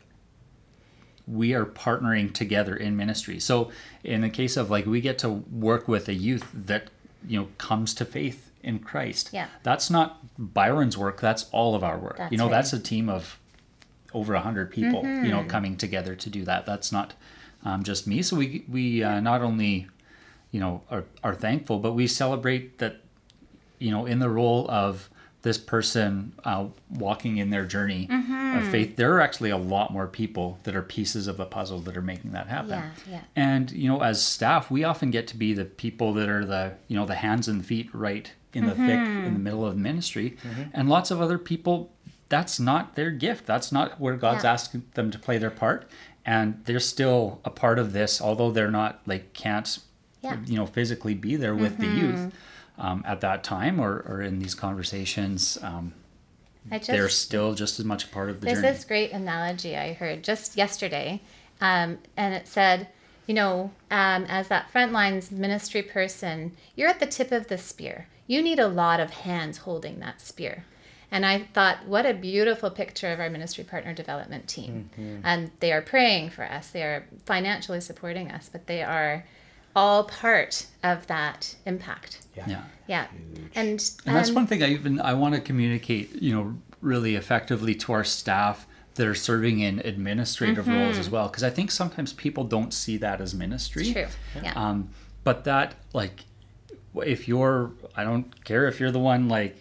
we 1.26 1.52
are 1.52 1.66
partnering 1.66 2.32
together 2.32 2.74
in 2.74 2.96
ministry. 2.96 3.38
So 3.38 3.70
in 4.02 4.22
the 4.22 4.30
case 4.30 4.56
of 4.56 4.70
like 4.70 4.86
we 4.86 5.00
get 5.02 5.18
to 5.18 5.28
work 5.28 5.86
with 5.86 6.08
a 6.08 6.14
youth 6.14 6.48
that 6.54 6.88
you 7.26 7.38
know 7.38 7.48
comes 7.58 7.92
to 7.94 8.04
faith 8.04 8.47
in 8.62 8.78
Christ. 8.80 9.30
Yeah. 9.32 9.48
That's 9.62 9.90
not 9.90 10.18
Byron's 10.38 10.96
work, 10.98 11.20
that's 11.20 11.46
all 11.52 11.74
of 11.74 11.82
our 11.84 11.98
work. 11.98 12.16
That's 12.18 12.32
you 12.32 12.38
know, 12.38 12.44
right. 12.44 12.50
that's 12.52 12.72
a 12.72 12.78
team 12.80 13.08
of 13.08 13.38
over 14.14 14.34
a 14.34 14.40
hundred 14.40 14.70
people, 14.70 15.02
you 15.02 15.08
Mm-hmm. 15.08 15.28
know, 15.30 15.44
coming 15.44 15.76
together 15.76 16.14
to 16.14 16.30
do 16.30 16.44
that. 16.44 16.64
That's 16.66 16.90
not 16.90 17.14
um, 17.64 17.82
just 17.82 18.06
me. 18.06 18.22
So 18.22 18.36
we 18.36 18.64
we 18.68 19.02
uh, 19.02 19.20
not 19.20 19.42
only 19.42 19.86
you 20.50 20.60
know 20.60 20.82
are, 20.90 21.04
are 21.22 21.34
thankful, 21.34 21.78
but 21.78 21.92
we 21.92 22.06
celebrate 22.06 22.78
that 22.78 23.00
you 23.78 23.90
know 23.90 24.06
in 24.06 24.18
the 24.18 24.30
role 24.30 24.68
of 24.70 25.10
this 25.42 25.56
person 25.58 26.32
uh, 26.44 26.66
walking 26.90 27.36
in 27.38 27.50
their 27.50 27.64
journey 27.64 28.08
Mm-hmm. 28.10 28.58
of 28.58 28.68
faith 28.68 28.96
there 28.96 29.12
are 29.14 29.20
actually 29.20 29.50
a 29.50 29.56
lot 29.56 29.92
more 29.92 30.06
people 30.06 30.58
that 30.64 30.74
are 30.74 30.82
pieces 30.82 31.26
of 31.28 31.36
the 31.36 31.44
puzzle 31.46 31.80
that 31.80 31.96
are 31.96 32.02
making 32.02 32.32
that 32.32 32.46
happen 32.48 32.70
Yeah, 32.70 32.90
yeah. 33.10 33.20
and 33.36 33.70
you 33.70 33.88
know 33.88 34.00
as 34.02 34.24
staff 34.24 34.70
we 34.70 34.84
often 34.84 35.10
get 35.10 35.26
to 35.28 35.36
be 35.36 35.52
the 35.52 35.64
people 35.64 36.12
that 36.14 36.28
are 36.28 36.44
the 36.44 36.74
you 36.88 36.96
know 36.96 37.06
the 37.06 37.14
hands 37.16 37.46
and 37.48 37.64
feet 37.64 37.88
right 37.94 38.32
in 38.54 38.64
the 38.66 38.72
thick 38.74 38.98
Mm-hmm. 39.00 39.24
in 39.26 39.32
the 39.34 39.38
middle 39.40 39.64
of 39.66 39.76
ministry 39.76 40.36
and 40.72 40.88
lots 40.88 41.10
of 41.10 41.20
other 41.20 41.38
people 41.38 41.92
that's 42.28 42.58
not 42.58 42.94
their 42.96 43.10
gift 43.10 43.46
that's 43.46 43.70
not 43.70 44.00
where 44.00 44.16
god's 44.16 44.44
Yeah. 44.44 44.52
asking 44.52 44.84
them 44.94 45.10
to 45.10 45.18
play 45.18 45.38
their 45.38 45.50
part 45.50 45.88
and 46.26 46.60
they're 46.64 46.80
still 46.80 47.40
a 47.44 47.50
part 47.50 47.78
of 47.78 47.92
this 47.92 48.20
although 48.20 48.50
they're 48.50 48.70
not 48.70 49.00
like 49.06 49.32
can't 49.34 49.78
Yeah. 50.22 50.34
Mm-hmm. 50.34 50.50
you 50.52 50.56
know 50.56 50.66
physically 50.66 51.14
be 51.14 51.36
there 51.36 51.54
with 51.54 51.76
the 51.78 51.86
youth 51.86 52.32
um, 52.78 53.02
at 53.06 53.20
that 53.20 53.44
time 53.44 53.80
or, 53.80 54.04
or 54.08 54.22
in 54.22 54.38
these 54.38 54.54
conversations 54.54 55.58
um, 55.62 55.92
just 56.70 56.88
they're 56.88 57.08
still 57.08 57.54
just 57.54 57.78
as 57.78 57.84
much 57.84 58.04
a 58.04 58.08
part 58.08 58.30
of 58.30 58.40
the 58.40 58.46
There's 58.46 58.60
journey 58.60 58.72
this 58.72 58.84
great 58.84 59.12
analogy 59.12 59.76
I 59.76 59.94
heard 59.94 60.22
just 60.22 60.56
yesterday, 60.56 61.22
um, 61.60 61.98
and 62.16 62.34
it 62.34 62.46
said, 62.46 62.88
you 63.26 63.34
know, 63.34 63.70
um, 63.90 64.24
as 64.24 64.48
that 64.48 64.70
front 64.70 64.92
lines 64.92 65.30
ministry 65.30 65.82
person, 65.82 66.56
you're 66.76 66.88
at 66.88 67.00
the 67.00 67.06
tip 67.06 67.32
of 67.32 67.48
the 67.48 67.58
spear. 67.58 68.08
You 68.26 68.42
need 68.42 68.58
a 68.58 68.68
lot 68.68 69.00
of 69.00 69.10
hands 69.10 69.58
holding 69.58 70.00
that 70.00 70.20
spear. 70.20 70.64
And 71.10 71.24
I 71.24 71.44
thought, 71.54 71.86
what 71.86 72.04
a 72.04 72.12
beautiful 72.12 72.70
picture 72.70 73.10
of 73.10 73.18
our 73.18 73.30
ministry 73.30 73.64
partner 73.64 73.94
development 73.94 74.46
team. 74.46 74.90
And 75.24 75.50
they 75.60 75.72
are 75.72 75.80
praying 75.80 76.30
for 76.30 76.44
us, 76.44 76.68
they 76.68 76.82
are 76.82 77.06
financially 77.24 77.80
supporting 77.80 78.30
us, 78.30 78.50
but 78.50 78.66
they 78.66 78.82
are 78.82 79.24
all 79.76 80.04
part 80.04 80.66
of 80.82 81.06
that 81.06 81.54
impact. 81.66 82.26
yeah 82.36 82.64
Yeah. 82.86 83.06
And, 83.54 83.80
And 84.06 84.16
that's 84.16 84.28
um, 84.30 84.34
one 84.34 84.46
thing 84.46 84.62
I 84.62 84.70
even 84.70 85.00
I 85.00 85.14
want 85.14 85.34
to 85.34 85.40
communicate, 85.40 86.20
you 86.22 86.34
know, 86.34 86.54
really 86.80 87.14
effectively 87.16 87.74
to 87.74 87.92
our 87.92 88.04
staff 88.04 88.66
that 88.94 89.06
are 89.06 89.14
serving 89.14 89.60
in 89.60 89.78
administrative 89.80 90.64
Mm-hmm. 90.66 90.74
roles 90.74 90.98
as 90.98 91.08
well, 91.10 91.28
because 91.28 91.44
I 91.44 91.50
think 91.50 91.70
sometimes 91.70 92.12
people 92.12 92.44
don't 92.44 92.72
see 92.74 92.96
that 92.98 93.20
as 93.20 93.34
ministry. 93.34 93.92
True. 93.92 94.06
Yeah. 94.42 94.52
Um, 94.56 94.90
but 95.24 95.44
that 95.44 95.74
like, 95.92 96.24
if 96.96 97.28
you're, 97.28 97.70
I 97.96 98.02
don't 98.04 98.44
care 98.44 98.66
if 98.66 98.80
you're 98.80 98.90
the 98.90 98.98
one 98.98 99.28
like 99.28 99.56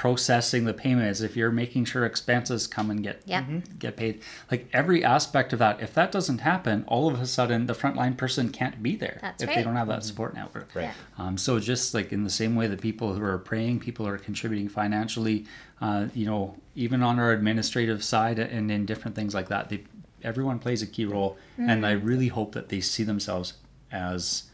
processing 0.00 0.64
the 0.64 0.72
payments, 0.72 1.20
if 1.20 1.36
you're 1.36 1.50
making 1.50 1.84
sure 1.84 2.06
expenses 2.06 2.66
come 2.66 2.90
and 2.90 3.02
get 3.02 3.20
Yeah. 3.26 3.44
get 3.78 3.98
paid, 3.98 4.22
like 4.50 4.66
every 4.72 5.04
aspect 5.04 5.52
of 5.52 5.58
that. 5.58 5.78
If 5.82 5.92
that 5.92 6.10
doesn't 6.10 6.38
happen, 6.38 6.84
all 6.86 7.06
of 7.06 7.20
a 7.20 7.26
sudden 7.26 7.66
the 7.66 7.74
frontline 7.74 8.16
person 8.16 8.48
can't 8.48 8.82
be 8.82 8.96
there 8.96 9.18
That's 9.20 9.42
if 9.42 9.54
they 9.54 9.62
don't 9.62 9.76
have 9.76 9.88
that 9.88 10.02
support 10.02 10.32
network. 10.34 10.70
Right. 10.74 10.92
Um, 11.18 11.36
so 11.36 11.60
just 11.60 11.92
like 11.92 12.12
in 12.14 12.24
the 12.24 12.30
same 12.30 12.56
way 12.56 12.66
that 12.66 12.80
people 12.80 13.12
who 13.12 13.22
are 13.22 13.36
praying, 13.36 13.80
people 13.80 14.06
who 14.06 14.12
are 14.12 14.16
contributing 14.16 14.70
financially, 14.70 15.44
uh, 15.82 16.06
you 16.14 16.24
know, 16.24 16.56
even 16.74 17.02
on 17.02 17.18
our 17.18 17.32
administrative 17.32 18.02
side 18.02 18.38
and 18.38 18.70
in 18.70 18.86
different 18.86 19.14
things 19.14 19.34
like 19.34 19.48
that, 19.48 19.68
they, 19.68 19.84
everyone 20.24 20.58
plays 20.58 20.80
a 20.80 20.86
key 20.86 21.04
role. 21.04 21.36
And 21.58 21.84
I 21.84 21.90
really 21.92 22.28
hope 22.28 22.52
that 22.52 22.70
they 22.70 22.80
see 22.80 23.02
themselves 23.02 23.52
as 23.92 24.44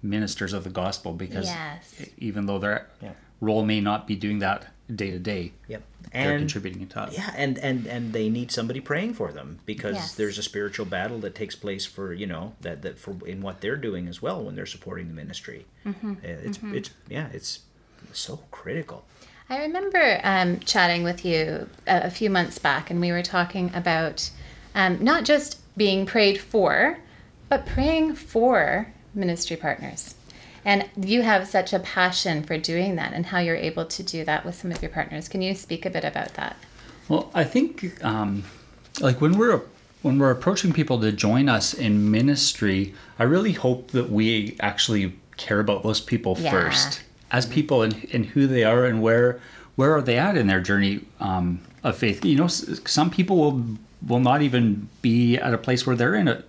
ministers 0.00 0.52
of 0.52 0.62
the 0.62 0.70
gospel 0.70 1.12
because 1.12 1.46
Yes. 1.46 2.06
even 2.18 2.46
though 2.46 2.60
their 2.60 2.86
Yeah. 3.00 3.14
Role 3.42 3.64
may 3.64 3.80
not 3.80 4.06
be 4.06 4.16
doing 4.16 4.38
that 4.38 4.60
day 4.94 5.10
to 5.10 5.18
day, 5.18 5.52
Yep. 5.68 5.82
they're 6.12 6.38
contributing 6.38 6.86
to 6.86 7.00
us. 7.00 7.12
yeah, 7.14 7.32
and 7.36 7.58
and 7.58 7.86
and 7.86 8.12
they 8.12 8.28
need 8.28 8.50
somebody 8.50 8.80
praying 8.80 9.14
for 9.14 9.32
them 9.32 9.58
because 9.66 9.96
Yes. 9.96 10.14
there's 10.14 10.38
a 10.38 10.42
spiritual 10.42 10.86
battle 10.86 11.18
that 11.20 11.34
takes 11.34 11.56
place 11.56 11.84
for 11.94 12.12
you 12.12 12.26
know 12.26 12.44
that 12.60 12.82
that 12.82 12.98
for 12.98 13.12
in 13.26 13.40
what 13.42 13.60
they're 13.62 13.76
doing 13.88 14.06
as 14.08 14.20
well 14.22 14.38
when 14.44 14.54
they're 14.56 14.72
supporting 14.76 15.08
the 15.08 15.14
ministry. 15.14 15.64
Mm-hmm. 15.86 16.12
Uh, 16.24 16.48
It's 16.48 16.58
it's 16.78 16.90
yeah, 17.08 17.28
it's 17.32 17.60
so 18.12 18.40
critical. 18.50 19.04
I 19.50 19.58
remember 19.66 20.20
um, 20.24 20.60
chatting 20.60 21.02
with 21.02 21.24
you 21.24 21.68
a, 21.86 22.06
a 22.06 22.10
few 22.10 22.30
months 22.30 22.58
back, 22.58 22.90
and 22.90 23.00
we 23.00 23.10
were 23.12 23.22
talking 23.22 23.70
about 23.74 24.30
um, 24.74 25.02
not 25.02 25.24
just 25.24 25.50
being 25.76 26.06
prayed 26.06 26.38
for, 26.40 26.98
but 27.48 27.66
praying 27.66 28.14
for 28.14 28.92
ministry 29.14 29.56
partners. 29.56 30.14
And 30.64 30.88
you 30.96 31.22
have 31.22 31.48
such 31.48 31.72
a 31.72 31.78
passion 31.80 32.42
for 32.44 32.56
doing 32.56 32.96
that 32.96 33.12
and 33.12 33.26
how 33.26 33.38
you're 33.40 33.56
able 33.56 33.84
to 33.86 34.02
do 34.02 34.24
that 34.24 34.44
with 34.44 34.54
some 34.54 34.70
of 34.70 34.80
your 34.80 34.90
partners. 34.90 35.28
Can 35.28 35.42
you 35.42 35.54
speak 35.54 35.84
a 35.84 35.90
bit 35.90 36.04
about 36.04 36.34
that? 36.34 36.56
Well, 37.08 37.30
I 37.34 37.44
think 37.44 38.02
um, 38.04 38.44
like 39.00 39.20
when 39.20 39.36
we're 39.36 39.62
when 40.02 40.18
we're 40.18 40.30
approaching 40.30 40.72
people 40.72 41.00
to 41.00 41.12
join 41.12 41.48
us 41.48 41.74
in 41.74 42.10
ministry, 42.10 42.94
I 43.18 43.24
really 43.24 43.52
hope 43.52 43.92
that 43.92 44.10
we 44.10 44.56
actually 44.60 45.14
care 45.36 45.60
about 45.60 45.82
those 45.82 46.00
people 46.00 46.36
Yeah. 46.38 46.50
first 46.50 47.02
as 47.30 47.46
people 47.46 47.82
and, 47.82 48.08
and 48.12 48.26
who 48.26 48.46
they 48.46 48.62
are 48.64 48.84
and 48.84 49.02
where 49.02 49.40
where 49.74 49.94
are 49.96 50.02
they 50.02 50.18
at 50.18 50.36
in 50.36 50.46
their 50.46 50.60
journey 50.60 51.00
um, 51.18 51.60
of 51.82 51.96
faith. 51.96 52.24
You 52.24 52.36
know, 52.36 52.46
some 52.46 53.10
people 53.10 53.36
will 53.38 53.64
will 54.06 54.20
not 54.20 54.42
even 54.42 54.88
be 55.00 55.36
at 55.36 55.54
a 55.54 55.58
place 55.58 55.86
where 55.86 55.96
they're 55.96 56.14
in 56.14 56.28
a 56.28 56.44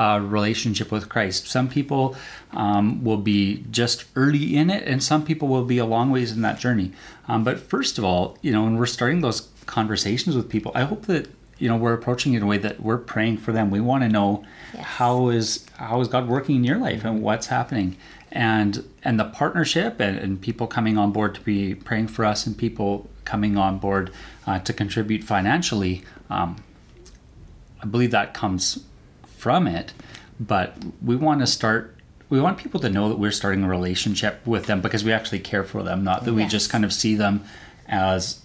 uh, 0.00 0.18
relationship 0.18 0.90
with 0.90 1.04
Christ. 1.14 1.46
Some 1.46 1.68
people 1.68 2.16
um, 2.52 3.04
will 3.04 3.18
be 3.34 3.64
just 3.70 4.04
early 4.16 4.56
in 4.56 4.70
it, 4.70 4.82
and 4.90 5.02
some 5.02 5.22
people 5.24 5.46
will 5.48 5.66
be 5.66 5.78
a 5.78 5.84
long 5.84 6.10
ways 6.10 6.32
in 6.32 6.40
that 6.42 6.58
journey. 6.58 6.92
Um, 7.28 7.44
but 7.44 7.58
first 7.60 7.98
of 7.98 8.04
all, 8.04 8.38
you 8.40 8.50
know, 8.50 8.62
when 8.64 8.76
we're 8.78 8.86
starting 8.86 9.20
those 9.20 9.48
conversations 9.66 10.34
with 10.34 10.48
people, 10.48 10.72
I 10.74 10.84
hope 10.84 11.02
that 11.06 11.28
you 11.58 11.68
know 11.68 11.76
we're 11.76 11.92
approaching 11.92 12.32
it 12.32 12.38
in 12.38 12.42
a 12.42 12.46
way 12.46 12.56
that 12.58 12.80
we're 12.80 12.96
praying 13.14 13.36
for 13.44 13.52
them. 13.52 13.70
We 13.70 13.80
want 13.80 14.02
to 14.04 14.08
know 14.08 14.42
Yes. 14.72 14.84
how 14.98 15.28
is 15.28 15.66
how 15.76 16.00
is 16.00 16.08
God 16.08 16.28
working 16.28 16.56
in 16.56 16.64
your 16.64 16.78
life 16.78 17.04
and 17.04 17.20
what's 17.22 17.48
happening, 17.48 17.96
and 18.32 18.72
and 19.04 19.20
the 19.20 19.24
partnership 19.26 20.00
and, 20.00 20.16
and 20.18 20.40
people 20.40 20.66
coming 20.66 20.96
on 20.96 21.12
board 21.12 21.34
to 21.34 21.40
be 21.42 21.74
praying 21.74 22.08
for 22.08 22.24
us 22.24 22.46
and 22.46 22.56
people 22.56 23.10
coming 23.24 23.58
on 23.58 23.78
board 23.78 24.10
uh, 24.46 24.58
to 24.60 24.72
contribute 24.72 25.22
financially. 25.24 26.02
Um, 26.30 26.56
I 27.82 27.86
believe 27.86 28.12
that 28.12 28.32
comes 28.32 28.84
from 29.40 29.66
it, 29.66 29.92
but 30.38 30.76
we 31.02 31.16
want 31.16 31.40
to 31.40 31.46
start. 31.46 31.96
We 32.28 32.40
want 32.40 32.58
people 32.58 32.78
to 32.80 32.88
know 32.88 33.08
that 33.08 33.18
we're 33.18 33.32
starting 33.32 33.64
a 33.64 33.68
relationship 33.68 34.46
with 34.46 34.66
them 34.66 34.80
because 34.80 35.02
we 35.02 35.12
actually 35.12 35.40
care 35.40 35.64
for 35.64 35.82
them, 35.82 36.04
not 36.04 36.24
that 36.24 36.34
we 36.34 36.44
just 36.46 36.70
kind 36.70 36.84
of 36.84 36.92
see 36.92 37.14
them 37.16 37.42
as 37.88 38.42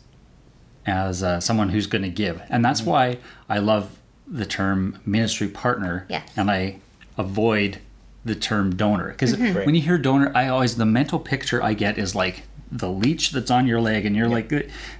as 0.88 1.22
uh, 1.24 1.40
someone 1.40 1.70
who's 1.70 1.88
going 1.88 2.02
to 2.04 2.10
give. 2.10 2.42
And 2.50 2.64
that's 2.64 2.82
Mm-hmm. 2.82 2.90
why 2.90 3.18
I 3.50 3.60
love 3.60 3.98
the 4.28 4.46
term 4.46 5.00
ministry 5.06 5.48
partner, 5.48 6.06
Yes. 6.10 6.28
and 6.36 6.50
I 6.50 6.80
avoid 7.18 7.80
the 8.24 8.36
term 8.36 8.76
donor 8.76 9.10
because 9.10 9.34
Mm-hmm. 9.36 9.58
Right. 9.58 9.66
when 9.66 9.76
you 9.76 9.82
hear 9.82 9.98
donor, 10.00 10.32
I 10.34 10.48
always 10.48 10.78
the 10.78 10.86
mental 10.86 11.20
picture 11.20 11.62
I 11.62 11.74
get 11.74 11.98
is 12.00 12.16
like 12.16 12.44
the 12.78 12.90
leech 12.90 13.32
that's 13.32 13.50
on 13.52 13.68
your 13.68 13.80
leg, 13.82 14.06
and 14.06 14.16
you're 14.16 14.28
like 14.28 14.52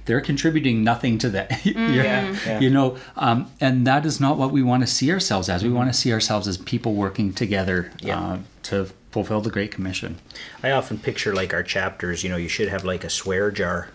they're 0.06 0.20
contributing 0.20 0.82
nothing 0.82 1.18
to 1.18 1.28
that. 1.30 1.64
You're- 1.66 1.96
Yeah, 1.96 2.36
yeah. 2.46 2.60
you 2.60 2.70
know 2.70 2.96
um, 3.16 3.50
and 3.60 3.86
that 3.86 4.06
is 4.06 4.20
not 4.20 4.38
what 4.38 4.50
we 4.50 4.62
want 4.62 4.82
to 4.82 4.86
see 4.86 5.10
ourselves 5.12 5.48
as 5.48 5.62
we 5.62 5.70
want 5.70 5.92
to 5.92 5.98
see 5.98 6.12
ourselves 6.12 6.48
as 6.48 6.56
people 6.58 6.94
working 6.94 7.32
together 7.32 7.92
Yeah. 8.00 8.18
uh, 8.20 8.38
to 8.64 8.86
fulfill 9.10 9.40
the 9.40 9.50
great 9.50 9.70
commission 9.70 10.16
I 10.62 10.70
often 10.70 10.98
picture 10.98 11.34
like 11.34 11.54
our 11.54 11.62
chapters. 11.62 12.22
You 12.24 12.30
know, 12.30 12.36
you 12.36 12.48
should 12.48 12.68
have 12.68 12.84
like 12.84 13.04
a 13.04 13.10
swear 13.10 13.50
jar. 13.50 13.88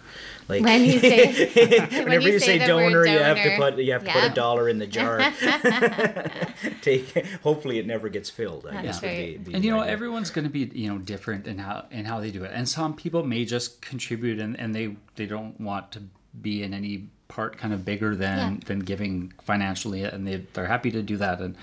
Like 0.52 0.64
When 0.64 0.84
you 0.84 1.00
say, 1.00 1.46
whenever 2.04 2.28
you, 2.28 2.40
say, 2.40 2.58
the 2.58 2.76
word 2.76 2.92
donor, 2.92 3.06
you 3.06 3.20
have 3.20 3.38
to 3.38 3.56
put 3.58 3.78
you 3.78 3.94
have 3.94 4.04
to 4.04 4.12
put 4.12 4.24
a 4.24 4.30
dollar 4.30 4.68
in 4.70 4.78
the 4.80 4.88
jar. 4.88 5.20
Take. 6.82 7.26
Hopefully, 7.44 7.80
it 7.80 7.88
never 7.88 8.10
gets 8.10 8.30
filled. 8.30 8.68
I 8.68 8.82
guess 8.82 9.02
right. 9.02 9.44
be, 9.44 9.52
be 9.52 9.54
and 9.56 9.64
you 9.64 9.72
the 9.72 9.78
know 9.78 9.84
everyone's 9.84 10.30
going 10.30 10.46
to 10.46 10.52
be 10.52 10.70
you 10.78 10.90
know 10.90 10.98
different 10.98 11.48
in 11.48 11.58
how 11.58 11.86
in 11.92 12.06
how 12.06 12.20
they 12.20 12.32
do 12.32 12.44
it 12.44 12.52
and 12.54 12.68
some 12.68 12.96
people 12.96 13.24
may 13.24 13.46
just 13.46 13.82
contribute 13.82 14.40
and, 14.40 14.60
and 14.60 14.76
they 14.76 14.96
they 15.16 15.26
don't 15.26 15.60
want 15.60 15.92
to 15.94 16.04
be 16.42 16.64
in 16.64 16.74
any 16.74 17.08
part 17.28 17.58
kind 17.58 17.74
of 17.74 17.86
bigger 17.86 18.16
than 18.16 18.38
Yeah. 18.54 18.60
than 18.66 18.80
giving 18.80 19.34
financially, 19.42 20.04
and 20.04 20.28
they 20.28 20.38
they're 20.54 20.66
happy 20.68 20.92
to 20.92 21.02
do 21.02 21.18
that. 21.18 21.40
And 21.40 21.56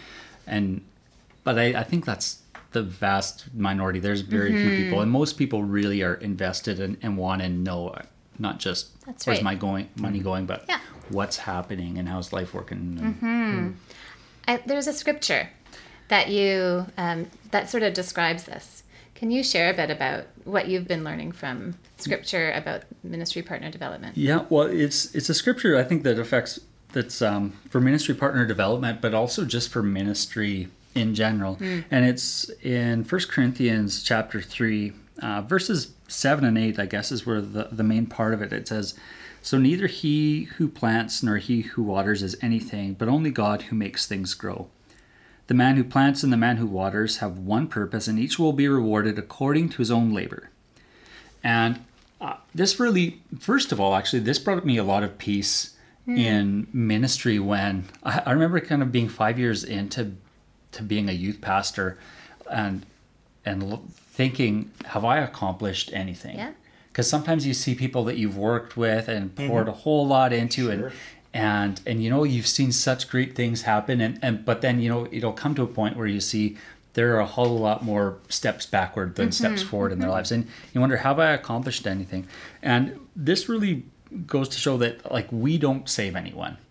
and 0.47 0.83
but 1.45 1.59
I, 1.59 1.81
I 1.81 1.83
think 1.85 2.05
that's 2.05 2.41
the 2.73 2.83
vast 2.83 3.47
minority. 3.55 3.99
There's 3.99 4.21
very 4.21 4.53
few 4.53 4.61
Mm-hmm. 4.71 4.83
people, 4.85 5.01
and 5.01 5.11
most 5.11 5.39
people 5.39 5.63
really 5.63 6.03
are 6.03 6.15
invested 6.15 6.81
and, 6.81 6.97
and 7.03 7.17
want 7.17 7.41
to 7.43 7.49
know 7.49 7.95
not 8.39 8.59
just 8.59 9.01
That's 9.05 9.27
where's 9.27 9.39
right. 9.39 9.45
my 9.45 9.55
going 9.55 9.89
money 9.97 10.21
going, 10.21 10.47
but 10.47 10.65
Yeah. 10.69 10.81
what's 11.11 11.39
happening 11.39 11.99
and 11.99 12.09
how's 12.09 12.33
life 12.33 12.55
working. 12.55 12.99
And, 13.21 13.77
I, 14.47 14.57
there's 14.65 14.87
a 14.87 14.93
scripture 14.93 15.51
that 16.09 16.29
you 16.31 16.87
um, 16.97 17.27
that 17.51 17.69
sort 17.69 17.83
of 17.83 17.93
describes 17.95 18.45
this. 18.45 18.83
Can 19.15 19.31
you 19.31 19.43
share 19.43 19.69
a 19.71 19.75
bit 19.75 19.91
about 19.91 20.27
what 20.45 20.69
you've 20.69 20.87
been 20.87 21.03
learning 21.05 21.33
from 21.33 21.75
scripture 21.97 22.53
about 22.53 22.85
ministry 23.03 23.43
partner 23.43 23.71
development? 23.71 24.17
Yeah, 24.17 24.45
well, 24.49 24.67
it's 24.67 25.15
it's 25.15 25.29
a 25.29 25.35
scripture 25.35 25.77
I 25.77 25.85
think 25.85 26.03
that 26.05 26.19
affects 26.19 26.61
that's 26.93 27.21
um, 27.21 27.53
for 27.69 27.81
ministry 27.81 28.15
partner 28.15 28.47
development, 28.47 29.01
but 29.03 29.13
also 29.15 29.45
just 29.45 29.69
for 29.71 29.83
ministry 29.83 30.69
in 30.95 31.15
general. 31.15 31.59
And 31.61 32.05
it's 32.07 32.49
in 32.63 33.05
First 33.05 33.29
Corinthians 33.29 34.03
chapter 34.03 34.41
three, 34.41 34.93
uh, 35.23 35.43
verses 35.43 35.89
seven 36.09 36.45
and 36.45 36.59
eight. 36.59 36.79
I 36.79 36.87
guess 36.87 37.13
is 37.13 37.25
where 37.25 37.41
the 37.41 37.69
the 37.71 37.85
main 37.85 38.07
part 38.07 38.35
of 38.35 38.43
it. 38.43 38.53
It 38.53 38.67
says, 38.67 38.95
"So 39.43 39.59
neither 39.59 39.87
he 39.87 40.45
who 40.45 40.69
plants 40.69 41.23
nor 41.23 41.37
he 41.37 41.61
who 41.63 41.83
waters 41.83 42.23
is 42.23 42.37
anything, 42.43 42.95
but 42.95 43.09
only 43.09 43.31
God 43.31 43.63
who 43.63 43.77
makes 43.77 44.07
things 44.07 44.35
grow." 44.35 44.69
The 45.47 45.55
man 45.55 45.77
who 45.77 45.85
plants 45.85 46.23
and 46.23 46.33
the 46.33 46.37
man 46.37 46.59
who 46.59 46.67
waters 46.67 47.19
have 47.19 47.39
one 47.39 47.69
purpose, 47.69 48.09
and 48.09 48.19
each 48.19 48.39
will 48.39 48.53
be 48.53 48.69
rewarded 48.69 49.19
according 49.19 49.71
to 49.71 49.79
his 49.79 49.91
own 49.91 50.13
labor. 50.13 50.51
And 51.43 51.85
uh, 52.21 52.35
this 52.55 52.79
really, 52.81 53.23
first 53.39 53.73
of 53.73 53.81
all, 53.81 53.95
actually, 53.95 54.21
this 54.21 54.39
brought 54.39 54.67
me 54.67 54.77
a 54.77 54.85
lot 54.85 55.03
of 55.05 55.17
peace 55.19 55.75
in 56.07 56.67
ministry 56.73 57.39
when 57.39 57.85
I, 58.03 58.23
I 58.25 58.33
remember 58.33 58.61
kind 58.61 58.83
of 58.83 58.91
being 58.91 59.09
five 59.11 59.39
years 59.39 59.63
into 59.63 60.13
to 60.73 60.83
being 60.83 61.09
a 61.09 61.13
youth 61.13 61.41
pastor, 61.41 61.99
and 62.51 62.87
and 63.45 63.91
thinking, 64.19 64.73
have 64.87 65.05
I 65.05 65.19
accomplished 65.19 65.93
anything? 65.93 66.37
Yeah. 66.37 66.51
Because 66.89 67.09
sometimes 67.09 67.47
you 67.47 67.55
see 67.55 67.77
people 67.77 68.03
that 68.07 68.17
you've 68.19 68.37
worked 68.37 68.77
with 68.77 69.07
and 69.07 69.33
mm-hmm. 69.33 69.47
poured 69.47 69.69
a 69.69 69.73
whole 69.85 70.09
lot 70.09 70.33
into, 70.33 70.71
and 70.73 70.81
Sure. 70.81 70.93
and 71.33 71.81
and 71.87 72.03
you 72.03 72.11
know 72.11 72.25
you've 72.25 72.49
seen 72.49 72.73
such 72.73 73.09
great 73.09 73.37
things 73.37 73.63
happen, 73.63 74.01
and 74.01 74.19
and 74.21 74.45
but 74.45 74.61
then 74.61 74.81
you 74.81 74.89
know 74.93 75.07
it'll 75.13 75.39
come 75.45 75.55
to 75.55 75.63
a 75.63 75.69
point 75.69 75.97
where 75.97 76.09
you 76.09 76.21
see 76.21 76.57
there 76.95 77.15
are 77.15 77.21
a 77.21 77.27
whole 77.37 77.57
lot 77.69 77.85
more 77.85 78.19
steps 78.29 78.67
backward 78.67 79.15
than 79.15 79.29
mm-hmm. 79.29 79.45
steps 79.45 79.63
forward 79.63 79.93
in 79.93 80.01
their 80.01 80.09
mm-hmm. 80.09 80.17
lives, 80.17 80.33
and 80.33 80.49
you 80.73 80.81
wonder, 80.81 80.97
have 80.97 81.21
I 81.21 81.31
accomplished 81.31 81.87
anything? 81.87 82.27
And 82.61 82.99
this 83.15 83.49
really 83.49 83.85
goes 84.27 84.49
to 84.49 84.59
show 84.59 84.77
that 84.79 85.13
like 85.13 85.29
we 85.31 85.59
don't 85.59 85.89
save 85.89 86.17
anyone 86.17 86.53
Yeah. 86.53 86.65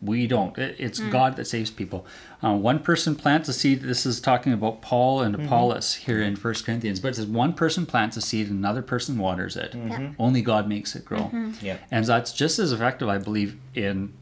We 0.00 0.26
don't. 0.26 0.56
It- 0.58 0.76
it's 0.78 1.00
god 1.00 1.36
that 1.36 1.46
saves 1.46 1.70
people. 1.70 2.06
Uh, 2.42 2.54
one 2.54 2.78
person 2.78 3.14
plants 3.16 3.48
a 3.48 3.52
seed 3.52 3.82
this 3.82 4.06
is 4.06 4.20
talking 4.20 4.52
about 4.52 4.80
paul 4.80 5.20
and 5.22 5.34
apollos 5.34 5.94
here 5.94 6.22
in 6.22 6.36
First 6.36 6.64
corinthians 6.64 7.00
but 7.00 7.08
it 7.08 7.16
says 7.16 7.26
one 7.26 7.52
person 7.52 7.84
plants 7.84 8.16
a 8.16 8.20
seed 8.20 8.48
and 8.48 8.58
another 8.58 8.82
person 8.82 9.18
waters 9.18 9.56
it. 9.56 9.74
Only 10.18 10.42
god 10.42 10.68
makes 10.68 10.94
it 10.94 11.04
grow. 11.04 11.30
Yeah. 11.60 11.78
and 11.90 12.04
that's 12.04 12.32
just 12.32 12.58
as 12.58 12.70
effective 12.72 13.08
i 13.08 13.18
believe 13.18 13.56
in 13.74 14.12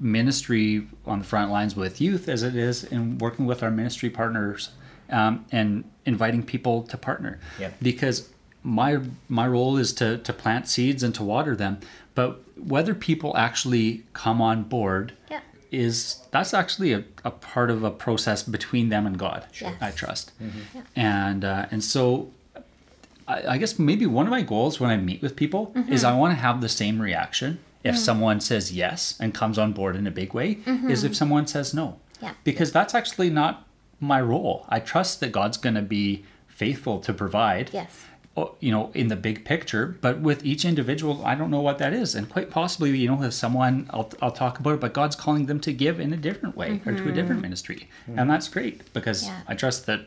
ministry 0.00 0.86
on 1.06 1.18
the 1.20 1.24
front 1.24 1.50
lines 1.50 1.76
with 1.76 2.00
youth 2.00 2.28
as 2.28 2.42
it 2.42 2.56
is 2.56 2.84
in 2.84 3.18
working 3.18 3.46
with 3.46 3.62
our 3.62 3.70
ministry 3.70 4.08
partners 4.10 4.70
um, 5.10 5.44
and 5.52 5.84
inviting 6.06 6.42
people 6.42 6.82
to 6.84 6.96
partner. 6.96 7.38
Yeah. 7.58 7.70
because 7.82 8.30
my 8.62 8.98
my 9.28 9.46
role 9.46 9.76
is 9.78 9.92
to 9.94 10.18
to 10.18 10.32
plant 10.32 10.68
seeds 10.68 11.02
and 11.02 11.14
to 11.14 11.22
water 11.22 11.56
them 11.56 11.78
but 12.14 12.42
whether 12.66 12.94
people 12.94 13.36
actually 13.36 14.04
come 14.12 14.40
on 14.40 14.62
board 14.64 15.12
Yeah. 15.30 15.40
is 15.70 16.20
that's 16.30 16.52
actually 16.54 16.92
a, 16.92 17.04
a 17.24 17.30
part 17.30 17.70
of 17.70 17.82
a 17.84 17.90
process 17.90 18.42
between 18.42 18.88
them 18.88 19.06
and 19.06 19.18
god 19.18 19.46
Yes. 19.60 19.74
i 19.80 19.90
trust 19.90 20.32
mm-hmm. 20.42 20.80
and 20.96 21.44
uh, 21.44 21.66
and 21.70 21.82
so 21.84 22.30
I, 23.28 23.54
I 23.54 23.58
guess 23.58 23.78
maybe 23.78 24.06
one 24.06 24.26
of 24.26 24.30
my 24.30 24.42
goals 24.42 24.80
when 24.80 24.90
i 24.90 24.96
meet 24.96 25.22
with 25.22 25.36
people 25.36 25.72
mm-hmm. 25.74 25.92
is 25.92 26.04
i 26.04 26.16
want 26.16 26.32
to 26.32 26.40
have 26.40 26.60
the 26.60 26.68
same 26.68 27.00
reaction 27.00 27.58
if 27.82 27.94
mm-hmm. 27.94 28.04
someone 28.04 28.40
says 28.40 28.72
yes 28.72 29.16
and 29.20 29.32
comes 29.34 29.58
on 29.58 29.72
board 29.72 29.96
in 29.96 30.06
a 30.06 30.10
big 30.10 30.34
way 30.34 30.58
is 30.88 31.04
if 31.04 31.14
someone 31.16 31.46
says 31.46 31.72
no 31.74 31.98
Yeah. 32.22 32.34
because 32.44 32.72
that's 32.72 32.94
actually 32.94 33.30
not 33.30 33.66
my 34.00 34.20
role 34.20 34.66
i 34.68 34.80
trust 34.80 35.20
that 35.20 35.32
god's 35.32 35.56
going 35.56 35.76
to 35.76 35.82
be 35.82 36.24
faithful 36.48 36.98
to 37.00 37.12
provide 37.14 37.70
Yes. 37.72 38.04
Oh, 38.36 38.54
you 38.60 38.70
know, 38.70 38.90
in 38.94 39.08
the 39.08 39.16
big 39.16 39.44
picture. 39.44 39.96
But 40.00 40.20
with 40.20 40.44
each 40.44 40.64
individual, 40.64 41.24
I 41.24 41.34
don't 41.34 41.50
know 41.50 41.60
what 41.60 41.78
that 41.78 41.92
is, 41.92 42.14
and 42.14 42.28
quite 42.28 42.50
possibly, 42.50 42.96
you 42.96 43.08
know, 43.08 43.16
with 43.16 43.34
someone, 43.34 43.88
I'll 43.90 44.10
I'll 44.22 44.32
talk 44.32 44.58
about 44.58 44.74
it. 44.74 44.80
But 44.80 44.92
God's 44.94 45.16
calling 45.16 45.46
them 45.46 45.60
to 45.60 45.72
give 45.72 46.00
in 46.00 46.12
a 46.12 46.16
different 46.16 46.56
way 46.56 46.80
or 46.86 46.92
to 46.92 47.08
a 47.08 47.12
different 47.12 47.40
ministry, 47.42 47.88
and 48.06 48.30
that's 48.30 48.48
great 48.48 48.92
because 48.92 49.26
Yeah. 49.26 49.40
I 49.48 49.54
trust 49.54 49.86
that 49.86 50.06